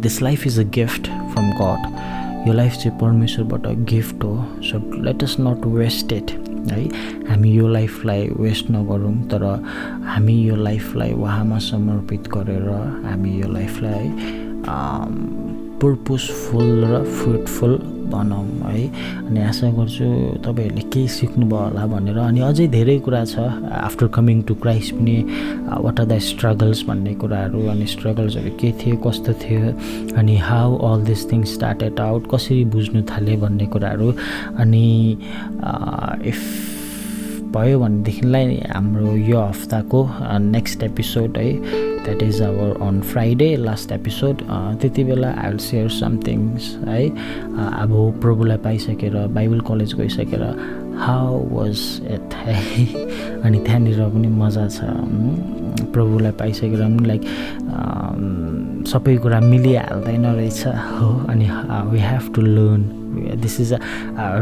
this 0.01 0.22
life 0.22 0.46
is 0.46 0.61
a 0.61 0.62
gift 0.62 1.07
from 1.07 1.51
God 1.61 2.46
यो 2.48 2.53
life 2.55 2.72
चाहिँ 2.72 2.98
परमेश्वरबाट 2.98 3.66
गिफ्ट 3.90 4.24
हो 4.24 4.46
so 4.62 5.03
let 5.03 5.22
us 5.22 5.37
not 5.40 5.66
wasted 5.66 6.31
है? 6.72 6.85
हामी 7.31 7.53
यो 7.53 7.68
लाइफलाई 7.68 8.29
वेस्ट 8.29 8.70
नगरौँ 8.70 9.14
तर 9.22 9.44
हामी 10.05 10.35
यो 10.44 10.57
लाइफलाई 10.57 11.12
उहाँमा 11.12 11.59
समर्पित 11.59 12.29
गरेर 12.29 12.68
हामी 13.07 13.40
यो 13.40 13.48
लाइफलाई 13.53 14.11
पर्पोजफुल 15.83 16.85
र 16.85 17.05
फ्रुटफुल 17.05 17.79
बनाऊँ 18.11 18.73
है? 18.73 18.85
अनि 19.27 19.40
आशा 19.42 19.71
गर्छु 19.79 20.07
तपाईँहरूले 20.44 20.85
केही 20.92 21.09
सिक्नुभयो 21.09 21.59
होला 21.59 21.87
भनेर। 21.87 22.18
अनि 22.18 22.40
अझै 22.49 22.66
धेरै 22.68 22.99
कुरा 23.07 23.25
छ 23.25 23.38
आफ्टर 23.83 24.07
कमिङ 24.16 24.42
टु 24.49 24.55
क्राइस्ट 24.62 24.94
पनि 24.94 25.16
वाट 25.85 26.01
आर 26.01 26.07
द 26.07 26.18
स्ट्रगल्स 26.29 26.85
भन्ने 26.88 27.14
कुराहरू 27.21 27.66
अनि 27.68 27.87
स्ट्रगल्सहरू 27.94 28.51
के 28.61 28.73
थियो 28.81 28.97
कस्तो 29.07 29.33
थियो 29.42 29.73
अनि 30.18 30.37
how 30.49 30.77
all 30.88 31.05
this 31.05 31.31
things 31.33 31.55
started 31.55 32.01
out 32.01 32.29
कसरी 32.35 32.64
बुझ्नु 32.75 33.03
थाल्यो 33.11 33.37
भन्ने 33.40 33.66
कुराहरू। 33.75 34.09
अनि 34.59 34.87
इफ 36.31 36.40
भयो 37.53 37.79
भनेदेखिलाई 37.81 38.57
हाम्रो 38.71 39.16
यो 39.16 39.40
हप्ताको 39.40 40.01
नेक्स्ट 40.38 40.83
एपिसोड 40.83 41.38
है। 41.38 41.88
That 42.04 42.22
is 42.22 42.42
our 42.42 42.82
on 42.82 43.00
Friday 43.00 43.54
last 43.56 43.92
episode 43.92 44.42
त्यति 44.80 45.04
बेला 45.04 45.34
आई 45.38 45.48
विल 45.48 45.58
सेयर 45.58 45.88
समथिङ्स 45.88 46.76
है? 46.88 47.08
अब 47.82 48.18
प्रभुलाई 48.22 48.56
पाइसकेर 48.56 49.26
बाइबल 49.26 49.61
कलेज 49.61 49.94
गइसकेर 49.94 50.42
हाउ 50.98 51.44
वाज 51.50 51.78
एट 52.11 52.34
है? 52.34 52.87
अनि 53.44 53.58
त्यहाँनिर 53.58 54.00
पनि 54.08 54.28
मजा 54.28 54.68
छ 54.68 54.80
प्रभुलाई 55.92 56.33
पाइसकेर 56.38 56.81
पनि 56.81 57.07
लाइक 57.07 57.22
सबै 58.88 59.16
कुरा 59.16 59.40
मिलिहाल्दैन 59.40 60.26
रहेछ 60.26 60.66
हो? 60.66 61.09
अनि 61.28 61.48
we 61.90 61.98
have 62.00 62.33
to 62.35 62.42
learn 62.42 62.83
this 63.40 63.61
is 63.61 63.72
a 63.72 63.78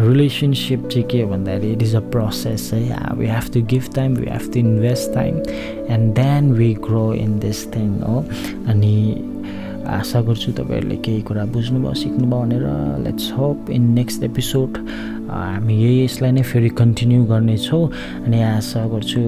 relationship 0.07 0.89
चाहिँ 0.89 1.07
के 1.11 1.25
भन्दाखेरि 1.27 1.73
इट 1.73 1.83
इज 1.83 1.95
अ 1.97 2.01
प्रोसेस 2.15 2.71
है? 2.75 2.99
We 3.19 3.27
have 3.27 3.51
to 3.55 3.63
give 3.73 3.89
time 3.95 4.15
we 4.17 4.27
have 4.31 4.51
to 4.53 4.59
invest 4.59 5.15
time 5.15 5.39
and 5.95 6.15
then 6.15 6.53
we 6.53 6.73
grow 6.89 7.13
in 7.15 7.39
this 7.39 7.67
thing 7.77 7.89
हो? 8.03 8.25
अनि 8.69 8.95
आशा 9.89 10.21
गर्छु 10.21 10.53
तपाईँहरूले 10.53 10.97
केही 11.05 11.21
कुरा 11.23 11.45
बुझ्नुभयो 11.55 11.95
सिक्नुभयो 11.95 12.41
भनेर 12.41 12.65
let's 13.05 13.31
hope 13.33 13.71
in 13.71 13.83
next 13.95 14.23
episode 14.25 14.79
हामी 15.31 15.75
यही 15.75 16.05
यसलाई 16.05 16.33
नै 16.33 16.43
फेरि 16.43 16.69
कन्टिन्यू 16.81 17.25
गर्नेछौँ 17.25 17.85
अनि 18.27 18.43
आशा 18.43 18.87
गर्छु 18.93 19.21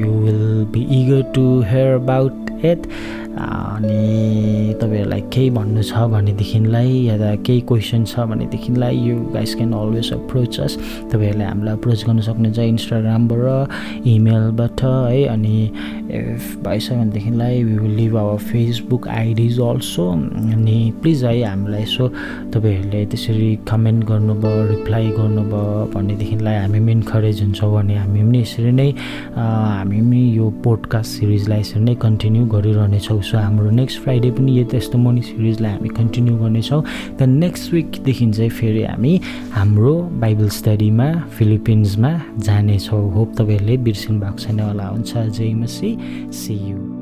you 0.00 0.10
will 0.24 0.64
be 0.72 0.82
eager 1.00 1.22
to 1.34 1.44
hear 1.70 1.94
about 1.94 2.50
it 2.64 2.86
अनि 3.36 4.74
तपाईँहरूलाई 4.80 5.20
केही 5.32 5.50
भन्नु 5.50 5.82
छ 5.82 5.92
भनेदेखिलाई 6.12 6.92
या 7.06 7.16
त 7.20 7.36
केही 7.46 7.60
क्वेसन 7.68 8.04
छ 8.04 8.24
भनेदेखिलाई 8.32 8.96
you 8.96 9.16
guys 9.34 9.54
can 9.54 9.72
always 9.72 10.12
approach 10.12 10.60
us 10.60 10.76
तपाईँहरूले 11.12 11.44
हामीलाई 11.44 11.74
अप्रोच 11.76 12.04
गर्न 12.06 12.20
सक्नुहुन्छ 12.28 12.58
इन्स्टाग्रामबाट 12.58 14.06
इमेलबाट 14.06 14.80
है 15.12 15.24
अनि 15.34 15.56
इफ 16.16 16.44
भइसक्यो 16.64 16.98
भनेदेखिलाई 16.98 17.62
we 17.64 17.76
will 17.78 17.94
leave 17.96 18.16
our 18.16 18.38
Facebook 18.52 19.08
IDs 19.08 19.60
also 19.60 20.08
अनि 20.12 20.78
प्लिज 21.02 21.24
है 21.24 21.42
हामीलाई 21.42 21.82
यसो 21.82 22.08
तपाईँहरूले 22.54 23.04
त्यसरी 23.12 23.50
कमेन्ट 23.68 24.04
गर्नुभयो 24.10 24.66
रिप्लाई 24.70 25.08
गर्नुभयो 25.18 25.90
भनेदेखिलाई 25.94 26.56
हामी 26.56 26.80
पनि 26.80 26.92
इन्करेज 26.92 27.42
हुन्छौँ 27.42 27.72
भने 27.74 27.96
हामी 27.96 28.22
पनि 28.22 28.40
यसरी 28.40 28.72
नै 28.72 28.88
हामी 29.36 30.00
पनि 30.00 30.24
यो 30.36 30.50
पोडकास्ट 30.64 31.10
सिरिजलाई 31.18 31.60
यसरी 31.60 31.82
नै 31.84 31.94
कन्टिन्यू 32.06 32.46
गरिरहनेछौँ। 32.56 33.24
सो 33.26 33.38
हाम्रो 33.38 33.70
नेक्स्ट 33.70 34.00
फ्राइडे 34.02 34.30
पनि 34.30 34.58
यो 34.58 34.64
त्यस्तो 34.70 34.98
मनी 34.98 35.22
सिरिजलाई 35.22 35.72
हामी 35.72 35.88
कन्टिन्यू 35.88 36.36
गर्नेछौँ। 36.38 36.82
त 37.18 37.22
नेक्स्ट 37.22 37.72
विकदेखि 37.72 38.30
चाहिँ 38.32 38.50
फेरि 38.50 38.82
हामी 38.84 39.20
हाम्रो 39.52 39.94
बाइबल 40.22 40.48
स्टडीमा 40.48 41.08
फिलिपिन्समा 41.36 42.12
जानेछौँ। 42.38 43.02
होप 43.14 43.34
तपाईँहरूले 43.38 43.76
बिर्सिनु 43.86 44.20
भएको 44.20 44.38
छैन 44.38 44.60
होला। 44.60 44.86
हुन्छ 44.88 45.16
जय 45.16 45.54
मसी 45.54 45.96
सी 46.32 46.54
यु 46.70 46.95